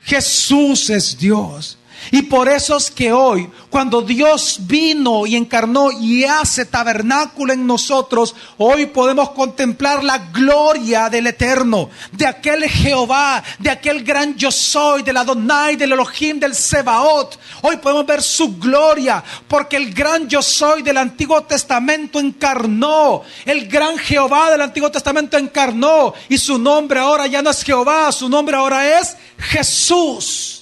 Jesús 0.00 0.90
es 0.90 1.16
Dios. 1.16 1.78
Y 2.10 2.22
por 2.22 2.48
eso 2.48 2.76
es 2.76 2.90
que 2.90 3.12
hoy, 3.12 3.48
cuando 3.70 4.02
Dios 4.02 4.58
vino 4.60 5.26
y 5.26 5.36
encarnó 5.36 5.90
y 5.92 6.24
hace 6.24 6.64
tabernáculo 6.64 7.52
en 7.52 7.66
nosotros, 7.66 8.34
hoy 8.58 8.86
podemos 8.86 9.30
contemplar 9.30 10.02
la 10.02 10.18
gloria 10.18 11.08
del 11.08 11.28
Eterno, 11.28 11.88
de 12.10 12.26
aquel 12.26 12.64
Jehová, 12.68 13.42
de 13.58 13.70
aquel 13.70 14.02
gran 14.02 14.34
yo 14.36 14.50
soy, 14.50 15.02
del 15.02 15.16
Adonai, 15.16 15.76
del 15.76 15.92
Elohim, 15.92 16.38
del 16.38 16.54
Sebaot. 16.54 17.38
Hoy 17.62 17.76
podemos 17.76 18.06
ver 18.06 18.22
su 18.22 18.58
gloria, 18.58 19.22
porque 19.46 19.76
el 19.76 19.94
gran 19.94 20.28
yo 20.28 20.42
soy 20.42 20.82
del 20.82 20.96
Antiguo 20.96 21.42
Testamento 21.42 22.18
encarnó, 22.18 23.22
el 23.44 23.68
gran 23.68 23.96
Jehová 23.98 24.50
del 24.50 24.62
Antiguo 24.62 24.90
Testamento 24.90 25.38
encarnó, 25.38 26.14
y 26.28 26.38
su 26.38 26.58
nombre 26.58 27.00
ahora 27.00 27.26
ya 27.26 27.42
no 27.42 27.50
es 27.50 27.62
Jehová, 27.62 28.10
su 28.12 28.28
nombre 28.28 28.56
ahora 28.56 28.98
es 28.98 29.16
Jesús. 29.38 30.61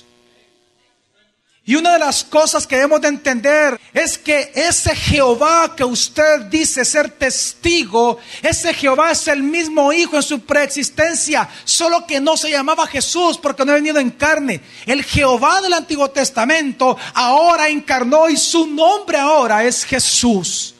Y 1.64 1.76
una 1.76 1.92
de 1.92 1.98
las 1.98 2.24
cosas 2.24 2.66
que 2.66 2.76
debemos 2.76 3.00
de 3.02 3.08
entender 3.08 3.78
es 3.92 4.18
que 4.18 4.50
ese 4.54 4.96
Jehová 4.96 5.74
que 5.76 5.84
usted 5.84 6.42
dice 6.50 6.84
ser 6.84 7.10
testigo, 7.10 8.18
ese 8.42 8.74
Jehová 8.74 9.12
es 9.12 9.28
el 9.28 9.42
mismo 9.42 9.92
Hijo 9.92 10.16
en 10.16 10.22
su 10.22 10.40
preexistencia, 10.40 11.48
solo 11.64 12.06
que 12.06 12.20
no 12.20 12.36
se 12.36 12.50
llamaba 12.50 12.86
Jesús 12.86 13.38
porque 13.38 13.64
no 13.64 13.72
ha 13.72 13.76
venido 13.76 14.00
en 14.00 14.10
carne. 14.10 14.60
El 14.86 15.04
Jehová 15.04 15.60
del 15.60 15.74
Antiguo 15.74 16.10
Testamento 16.10 16.96
ahora 17.14 17.68
encarnó 17.68 18.28
y 18.28 18.36
su 18.36 18.66
nombre 18.66 19.18
ahora 19.18 19.62
es 19.62 19.84
Jesús. 19.84 20.74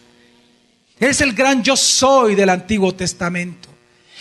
Es 0.99 1.21
el 1.21 1.35
gran 1.35 1.63
yo 1.63 1.77
soy 1.77 2.35
del 2.35 2.51
Antiguo 2.51 2.95
Testamento. 2.95 3.70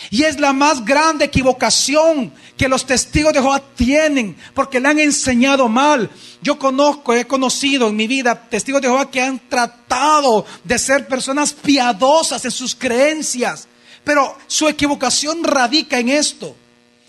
Y 0.08 0.22
es 0.22 0.40
la 0.40 0.52
más 0.52 0.84
grande 0.84 1.26
equivocación 1.26 2.32
que 2.56 2.68
los 2.68 2.86
testigos 2.86 3.32
de 3.34 3.40
Jehová 3.40 3.62
tienen 3.76 4.36
porque 4.54 4.80
le 4.80 4.88
han 4.88 4.98
enseñado 4.98 5.68
mal. 5.68 6.10
Yo 6.40 6.58
conozco, 6.58 7.12
he 7.12 7.26
conocido 7.26 7.88
en 7.88 7.96
mi 7.96 8.06
vida 8.06 8.48
testigos 8.48 8.80
de 8.80 8.88
Jehová 8.88 9.10
que 9.10 9.20
han 9.20 9.38
tratado 9.48 10.46
de 10.64 10.78
ser 10.78 11.06
personas 11.06 11.52
piadosas 11.52 12.44
en 12.44 12.50
sus 12.50 12.74
creencias. 12.74 13.68
Pero 14.02 14.36
su 14.46 14.66
equivocación 14.68 15.44
radica 15.44 15.98
en 15.98 16.08
esto, 16.08 16.56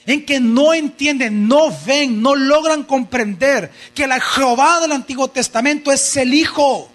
en 0.05 0.25
que 0.25 0.41
no 0.41 0.73
entienden, 0.73 1.47
no 1.47 1.73
ven, 1.85 2.21
no 2.21 2.35
logran 2.35 2.83
comprender 2.83 3.71
que 3.93 4.07
la 4.07 4.19
Jehová 4.19 4.81
del 4.81 4.91
Antiguo 4.91 5.29
Testamento 5.29 5.91
es 5.91 6.17
el 6.17 6.33
Hijo. 6.33 6.91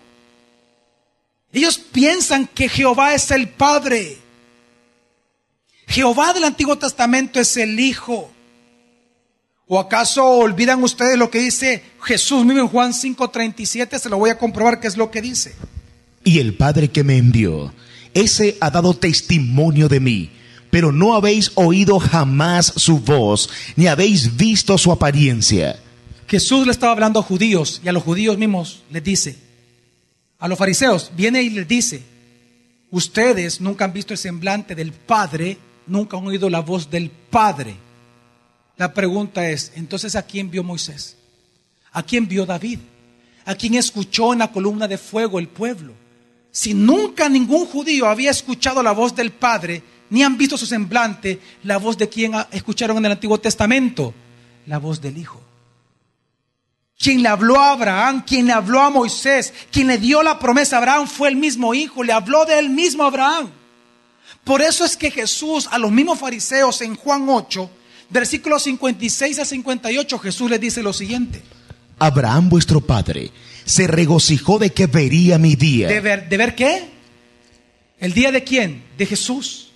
Ellos 1.52 1.78
piensan 1.78 2.46
que 2.46 2.68
Jehová 2.68 3.14
es 3.14 3.30
el 3.30 3.48
Padre. 3.48 4.25
Jehová 5.86 6.32
del 6.32 6.44
Antiguo 6.44 6.76
Testamento 6.76 7.40
es 7.40 7.56
el 7.56 7.78
Hijo. 7.78 8.30
¿O 9.68 9.80
acaso 9.80 10.24
olvidan 10.24 10.82
ustedes 10.84 11.18
lo 11.18 11.30
que 11.30 11.40
dice 11.40 11.82
Jesús 12.02 12.44
mismo 12.44 12.60
en 12.60 12.68
Juan 12.68 12.92
5:37? 12.92 13.98
Se 13.98 14.08
lo 14.08 14.18
voy 14.18 14.30
a 14.30 14.38
comprobar 14.38 14.78
qué 14.78 14.86
es 14.86 14.96
lo 14.96 15.10
que 15.10 15.20
dice. 15.20 15.54
Y 16.22 16.38
el 16.38 16.54
Padre 16.54 16.88
que 16.88 17.04
me 17.04 17.16
envió, 17.16 17.72
ese 18.14 18.56
ha 18.60 18.70
dado 18.70 18.94
testimonio 18.94 19.88
de 19.88 20.00
mí, 20.00 20.30
pero 20.70 20.92
no 20.92 21.14
habéis 21.14 21.52
oído 21.54 21.98
jamás 21.98 22.72
su 22.76 22.98
voz, 23.00 23.48
ni 23.76 23.86
habéis 23.86 24.36
visto 24.36 24.76
su 24.78 24.92
apariencia. 24.92 25.80
Jesús 26.28 26.66
le 26.66 26.72
estaba 26.72 26.92
hablando 26.92 27.20
a 27.20 27.22
judíos 27.22 27.80
y 27.84 27.88
a 27.88 27.92
los 27.92 28.02
judíos 28.02 28.38
mismos 28.38 28.82
les 28.90 29.02
dice, 29.02 29.36
a 30.38 30.48
los 30.48 30.58
fariseos, 30.58 31.12
viene 31.16 31.42
y 31.42 31.50
les 31.50 31.66
dice, 31.66 32.02
ustedes 32.90 33.60
nunca 33.60 33.84
han 33.84 33.92
visto 33.92 34.12
el 34.12 34.18
semblante 34.18 34.74
del 34.74 34.92
Padre 34.92 35.58
nunca 35.86 36.16
han 36.16 36.26
oído 36.26 36.50
la 36.50 36.60
voz 36.60 36.90
del 36.90 37.10
Padre. 37.10 37.76
La 38.76 38.92
pregunta 38.92 39.48
es, 39.48 39.72
entonces, 39.74 40.16
¿a 40.16 40.22
quién 40.22 40.50
vio 40.50 40.62
Moisés? 40.62 41.16
¿A 41.92 42.02
quién 42.02 42.28
vio 42.28 42.44
David? 42.44 42.80
¿A 43.44 43.54
quién 43.54 43.74
escuchó 43.74 44.32
en 44.32 44.40
la 44.40 44.52
columna 44.52 44.86
de 44.86 44.98
fuego 44.98 45.38
el 45.38 45.48
pueblo? 45.48 45.94
Si 46.50 46.74
nunca 46.74 47.28
ningún 47.28 47.66
judío 47.66 48.06
había 48.06 48.30
escuchado 48.30 48.82
la 48.82 48.92
voz 48.92 49.14
del 49.14 49.30
Padre, 49.30 49.82
ni 50.10 50.22
han 50.22 50.36
visto 50.36 50.56
su 50.56 50.66
semblante, 50.66 51.40
la 51.64 51.78
voz 51.78 51.96
de 51.96 52.08
quién 52.08 52.32
escucharon 52.50 52.98
en 52.98 53.06
el 53.06 53.12
Antiguo 53.12 53.38
Testamento, 53.38 54.14
la 54.66 54.78
voz 54.78 55.00
del 55.00 55.18
Hijo. 55.18 55.42
Quien 56.98 57.22
le 57.22 57.28
habló 57.28 57.60
a 57.60 57.72
Abraham, 57.72 58.24
quien 58.26 58.46
le 58.46 58.52
habló 58.52 58.80
a 58.80 58.90
Moisés, 58.90 59.52
quien 59.70 59.86
le 59.86 59.98
dio 59.98 60.22
la 60.22 60.38
promesa 60.38 60.76
a 60.76 60.78
Abraham 60.78 61.06
fue 61.06 61.28
el 61.28 61.36
mismo 61.36 61.74
Hijo, 61.74 62.02
le 62.02 62.12
habló 62.12 62.44
de 62.46 62.58
él 62.58 62.70
mismo 62.70 63.04
Abraham. 63.04 63.50
Por 64.46 64.62
eso 64.62 64.84
es 64.84 64.96
que 64.96 65.10
Jesús 65.10 65.68
a 65.72 65.76
los 65.76 65.90
mismos 65.90 66.20
fariseos 66.20 66.80
en 66.80 66.94
Juan 66.94 67.28
8, 67.28 67.68
versículos 68.10 68.62
56 68.62 69.40
a 69.40 69.44
58, 69.44 70.18
Jesús 70.20 70.48
les 70.48 70.60
dice 70.60 70.84
lo 70.84 70.92
siguiente. 70.92 71.42
Abraham 71.98 72.48
vuestro 72.48 72.80
padre 72.80 73.32
se 73.64 73.88
regocijó 73.88 74.60
de 74.60 74.70
que 74.70 74.86
vería 74.86 75.36
mi 75.36 75.56
día. 75.56 75.88
¿De 75.88 75.98
ver, 75.98 76.28
¿De 76.28 76.36
ver 76.36 76.54
qué? 76.54 76.88
¿El 77.98 78.12
día 78.12 78.30
de 78.30 78.44
quién? 78.44 78.84
De 78.96 79.04
Jesús. 79.04 79.72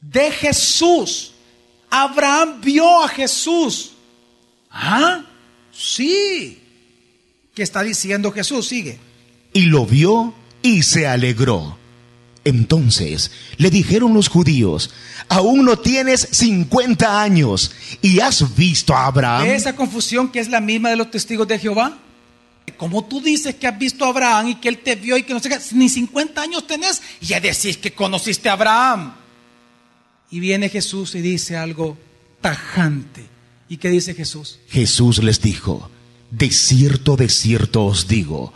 De 0.00 0.30
Jesús. 0.30 1.34
Abraham 1.90 2.62
vio 2.62 3.04
a 3.04 3.08
Jesús. 3.08 3.92
Ah, 4.70 5.26
sí. 5.70 6.62
¿Qué 7.54 7.62
está 7.62 7.82
diciendo 7.82 8.32
Jesús? 8.32 8.68
Sigue. 8.68 8.98
Y 9.52 9.66
lo 9.66 9.84
vio 9.84 10.32
y 10.62 10.82
se 10.82 11.06
alegró. 11.06 11.81
Entonces 12.44 13.30
le 13.56 13.70
dijeron 13.70 14.14
los 14.14 14.28
judíos, 14.28 14.90
aún 15.28 15.64
no 15.64 15.78
tienes 15.78 16.28
50 16.32 17.22
años 17.22 17.72
y 18.00 18.20
has 18.20 18.56
visto 18.56 18.94
a 18.94 19.06
Abraham. 19.06 19.46
Esa 19.46 19.76
confusión 19.76 20.30
que 20.30 20.40
es 20.40 20.48
la 20.48 20.60
misma 20.60 20.90
de 20.90 20.96
los 20.96 21.10
testigos 21.10 21.46
de 21.46 21.58
Jehová. 21.58 21.98
Como 22.76 23.04
tú 23.04 23.20
dices 23.20 23.54
que 23.54 23.66
has 23.66 23.78
visto 23.78 24.04
a 24.04 24.08
Abraham 24.08 24.48
y 24.48 24.54
que 24.56 24.68
él 24.68 24.78
te 24.78 24.96
vio 24.96 25.16
y 25.16 25.22
que 25.22 25.34
no 25.34 25.40
sé 25.40 25.48
qué, 25.48 25.58
ni 25.72 25.88
50 25.88 26.42
años 26.42 26.66
tenés 26.66 27.00
y 27.20 27.26
ya 27.26 27.40
decís 27.40 27.76
que 27.76 27.92
conociste 27.92 28.48
a 28.48 28.54
Abraham. 28.54 29.14
Y 30.30 30.40
viene 30.40 30.68
Jesús 30.68 31.14
y 31.14 31.20
dice 31.20 31.56
algo 31.56 31.96
tajante. 32.40 33.24
¿Y 33.68 33.76
qué 33.76 33.88
dice 33.88 34.14
Jesús? 34.14 34.58
Jesús 34.68 35.22
les 35.22 35.40
dijo, 35.40 35.90
de 36.30 36.50
cierto, 36.50 37.16
de 37.16 37.28
cierto 37.28 37.84
os 37.84 38.08
digo, 38.08 38.52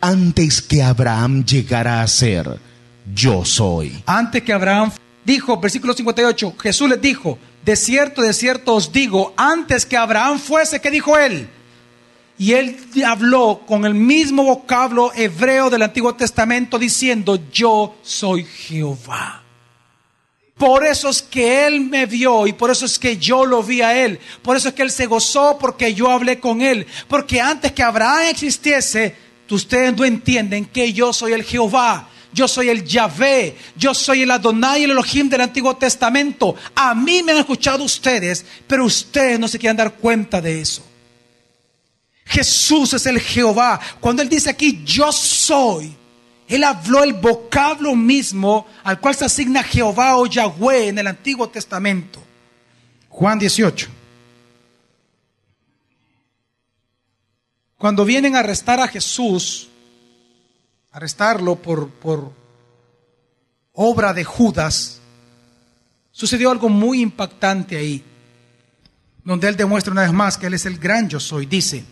antes 0.00 0.62
que 0.62 0.82
Abraham 0.82 1.44
llegara 1.44 2.02
a 2.02 2.06
ser, 2.06 2.58
yo 3.14 3.44
soy. 3.44 4.02
Antes 4.06 4.42
que 4.42 4.52
Abraham 4.52 4.90
dijo, 5.24 5.58
versículo 5.58 5.92
58, 5.92 6.54
Jesús 6.60 6.88
les 6.88 7.00
dijo, 7.00 7.38
de 7.64 7.76
cierto, 7.76 8.22
de 8.22 8.32
cierto 8.32 8.74
os 8.74 8.92
digo, 8.92 9.34
antes 9.36 9.84
que 9.84 9.96
Abraham 9.96 10.38
fuese, 10.38 10.80
¿qué 10.80 10.90
dijo 10.90 11.18
él? 11.18 11.48
Y 12.38 12.52
él 12.52 12.76
habló 13.04 13.62
con 13.66 13.86
el 13.86 13.94
mismo 13.94 14.44
vocablo 14.44 15.10
hebreo 15.14 15.70
del 15.70 15.82
Antiguo 15.82 16.14
Testamento 16.14 16.78
diciendo, 16.78 17.38
yo 17.50 17.96
soy 18.02 18.44
Jehová. 18.44 19.42
Por 20.58 20.86
eso 20.86 21.10
es 21.10 21.20
que 21.20 21.66
Él 21.66 21.82
me 21.82 22.06
vio 22.06 22.46
y 22.46 22.54
por 22.54 22.70
eso 22.70 22.86
es 22.86 22.98
que 22.98 23.18
yo 23.18 23.44
lo 23.44 23.62
vi 23.62 23.82
a 23.82 23.94
Él. 24.04 24.18
Por 24.40 24.56
eso 24.56 24.68
es 24.68 24.74
que 24.74 24.82
Él 24.82 24.90
se 24.90 25.04
gozó 25.04 25.58
porque 25.58 25.92
yo 25.92 26.10
hablé 26.10 26.40
con 26.40 26.62
Él. 26.62 26.86
Porque 27.08 27.42
antes 27.42 27.72
que 27.72 27.82
Abraham 27.82 28.28
existiese, 28.30 29.14
ustedes 29.50 29.94
no 29.94 30.02
entienden 30.02 30.64
que 30.64 30.94
yo 30.94 31.12
soy 31.12 31.34
el 31.34 31.42
Jehová 31.42 32.08
yo 32.36 32.46
soy 32.46 32.68
el 32.68 32.84
Yahvé, 32.84 33.56
yo 33.76 33.94
soy 33.94 34.22
el 34.22 34.30
Adonai, 34.30 34.84
el 34.84 34.90
Elohim 34.90 35.26
del 35.30 35.40
Antiguo 35.40 35.74
Testamento. 35.74 36.54
A 36.74 36.94
mí 36.94 37.22
me 37.22 37.32
han 37.32 37.38
escuchado 37.38 37.82
ustedes, 37.82 38.44
pero 38.66 38.84
ustedes 38.84 39.40
no 39.40 39.48
se 39.48 39.58
quieren 39.58 39.78
dar 39.78 39.94
cuenta 39.94 40.42
de 40.42 40.60
eso. 40.60 40.84
Jesús 42.26 42.92
es 42.92 43.06
el 43.06 43.20
Jehová. 43.20 43.80
Cuando 44.00 44.20
Él 44.20 44.28
dice 44.28 44.50
aquí, 44.50 44.82
yo 44.84 45.10
soy, 45.12 45.96
Él 46.46 46.62
habló 46.64 47.02
el 47.02 47.14
vocablo 47.14 47.96
mismo 47.96 48.66
al 48.84 49.00
cual 49.00 49.14
se 49.14 49.24
asigna 49.24 49.62
Jehová 49.62 50.18
o 50.18 50.26
Yahweh 50.26 50.88
en 50.88 50.98
el 50.98 51.06
Antiguo 51.06 51.48
Testamento. 51.48 52.22
Juan 53.08 53.38
18. 53.38 53.88
Cuando 57.78 58.04
vienen 58.04 58.36
a 58.36 58.40
arrestar 58.40 58.78
a 58.78 58.88
Jesús, 58.88 59.70
arrestarlo 60.96 61.56
por, 61.56 61.90
por 61.90 62.32
obra 63.74 64.14
de 64.14 64.24
Judas, 64.24 64.98
sucedió 66.10 66.50
algo 66.50 66.70
muy 66.70 67.02
impactante 67.02 67.76
ahí, 67.76 68.02
donde 69.22 69.46
él 69.46 69.56
demuestra 69.56 69.92
una 69.92 70.02
vez 70.02 70.12
más 70.14 70.38
que 70.38 70.46
él 70.46 70.54
es 70.54 70.64
el 70.64 70.78
gran 70.78 71.10
yo 71.10 71.20
soy. 71.20 71.44
Dice, 71.44 71.84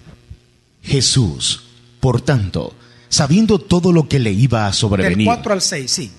Jesús, 0.83 1.65
por 2.01 2.23
tanto, 2.23 2.75
sabiendo 3.11 3.59
todo 3.59 3.93
lo 3.93 4.09
que 4.09 4.19
le 4.19 4.33
iba 4.33 4.67
a 4.67 4.73
sobrevenir, 4.73 5.19
del 5.19 5.27
4 5.27 5.53
al 5.53 5.61
6, 5.61 5.91
sí. 5.91 6.11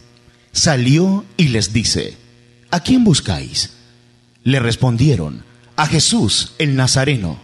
salió 0.52 1.26
y 1.38 1.48
les 1.48 1.74
dice, 1.74 2.16
¿a 2.70 2.82
quién 2.82 3.04
buscáis? 3.04 3.72
Le 4.44 4.60
respondieron, 4.60 5.44
a 5.76 5.88
Jesús 5.88 6.54
el 6.60 6.76
Nazareno. 6.76 7.40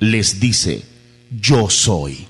Les 0.00 0.40
dice, 0.40 0.84
yo 1.30 1.70
soy. 1.70 2.26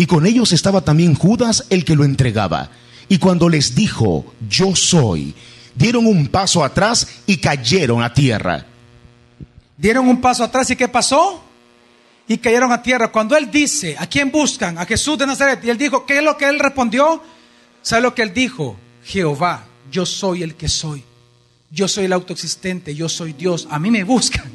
Y 0.00 0.06
con 0.06 0.24
ellos 0.24 0.54
estaba 0.54 0.80
también 0.80 1.14
Judas 1.14 1.66
el 1.68 1.84
que 1.84 1.94
lo 1.94 2.04
entregaba. 2.04 2.70
Y 3.06 3.18
cuando 3.18 3.50
les 3.50 3.74
dijo, 3.74 4.32
yo 4.48 4.74
soy, 4.74 5.34
dieron 5.74 6.06
un 6.06 6.28
paso 6.28 6.64
atrás 6.64 7.06
y 7.26 7.36
cayeron 7.36 8.02
a 8.02 8.14
tierra. 8.14 8.64
Dieron 9.76 10.08
un 10.08 10.18
paso 10.18 10.42
atrás 10.42 10.70
y 10.70 10.76
¿qué 10.76 10.88
pasó? 10.88 11.44
Y 12.26 12.38
cayeron 12.38 12.72
a 12.72 12.82
tierra. 12.82 13.12
Cuando 13.12 13.36
él 13.36 13.50
dice, 13.50 13.94
¿a 13.98 14.06
quién 14.06 14.30
buscan? 14.30 14.78
A 14.78 14.86
Jesús 14.86 15.18
de 15.18 15.26
Nazaret. 15.26 15.62
Y 15.64 15.68
él 15.68 15.76
dijo, 15.76 16.06
¿qué 16.06 16.16
es 16.16 16.24
lo 16.24 16.34
que 16.38 16.48
él 16.48 16.58
respondió? 16.58 17.22
¿Sabe 17.82 18.00
lo 18.00 18.14
que 18.14 18.22
él 18.22 18.32
dijo? 18.32 18.78
Jehová, 19.04 19.66
yo 19.92 20.06
soy 20.06 20.42
el 20.42 20.54
que 20.54 20.70
soy. 20.70 21.04
Yo 21.70 21.86
soy 21.88 22.06
el 22.06 22.14
autoexistente, 22.14 22.94
yo 22.94 23.10
soy 23.10 23.34
Dios. 23.34 23.68
A 23.70 23.78
mí 23.78 23.90
me 23.90 24.02
buscan. 24.04 24.50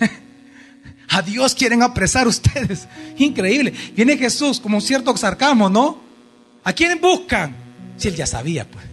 A 1.16 1.22
Dios 1.22 1.54
quieren 1.54 1.82
apresar 1.82 2.28
ustedes. 2.28 2.86
Increíble. 3.16 3.72
Viene 3.94 4.18
Jesús 4.18 4.60
como 4.60 4.76
un 4.76 4.82
cierto 4.82 5.16
sarcasmo, 5.16 5.70
¿no? 5.70 5.98
¿A 6.62 6.74
quién 6.74 7.00
buscan? 7.00 7.56
Si 7.96 8.08
él 8.08 8.16
ya 8.16 8.26
sabía, 8.26 8.68
pues. 8.70 8.84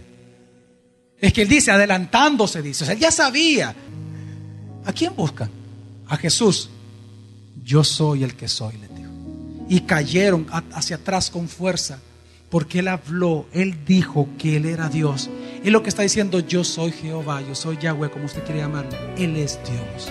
Es 1.20 1.34
que 1.34 1.42
él 1.42 1.48
dice, 1.48 1.70
adelantándose, 1.70 2.62
dice. 2.62 2.90
Él 2.90 2.98
ya 2.98 3.10
sabía. 3.10 3.74
¿A 4.86 4.92
quién 4.94 5.14
buscan? 5.14 5.50
A 6.08 6.16
Jesús. 6.16 6.70
Yo 7.62 7.84
soy 7.84 8.24
el 8.24 8.34
que 8.34 8.48
soy, 8.48 8.72
le 8.78 8.88
dijo. 8.88 9.10
Y 9.68 9.80
cayeron 9.80 10.46
hacia 10.72 10.96
atrás 10.96 11.30
con 11.30 11.46
fuerza. 11.46 11.98
Porque 12.48 12.78
él 12.78 12.88
habló, 12.88 13.46
él 13.52 13.84
dijo 13.84 14.28
que 14.38 14.56
él 14.56 14.64
era 14.64 14.88
Dios. 14.88 15.28
Él 15.62 15.74
lo 15.74 15.82
que 15.82 15.90
está 15.90 16.00
diciendo, 16.00 16.40
yo 16.40 16.64
soy 16.64 16.92
Jehová, 16.92 17.42
yo 17.42 17.54
soy 17.54 17.76
Yahweh, 17.76 18.10
como 18.10 18.24
usted 18.24 18.44
quiere 18.44 18.60
llamarlo. 18.60 18.96
Él 19.18 19.36
es 19.36 19.58
Dios. 19.64 20.10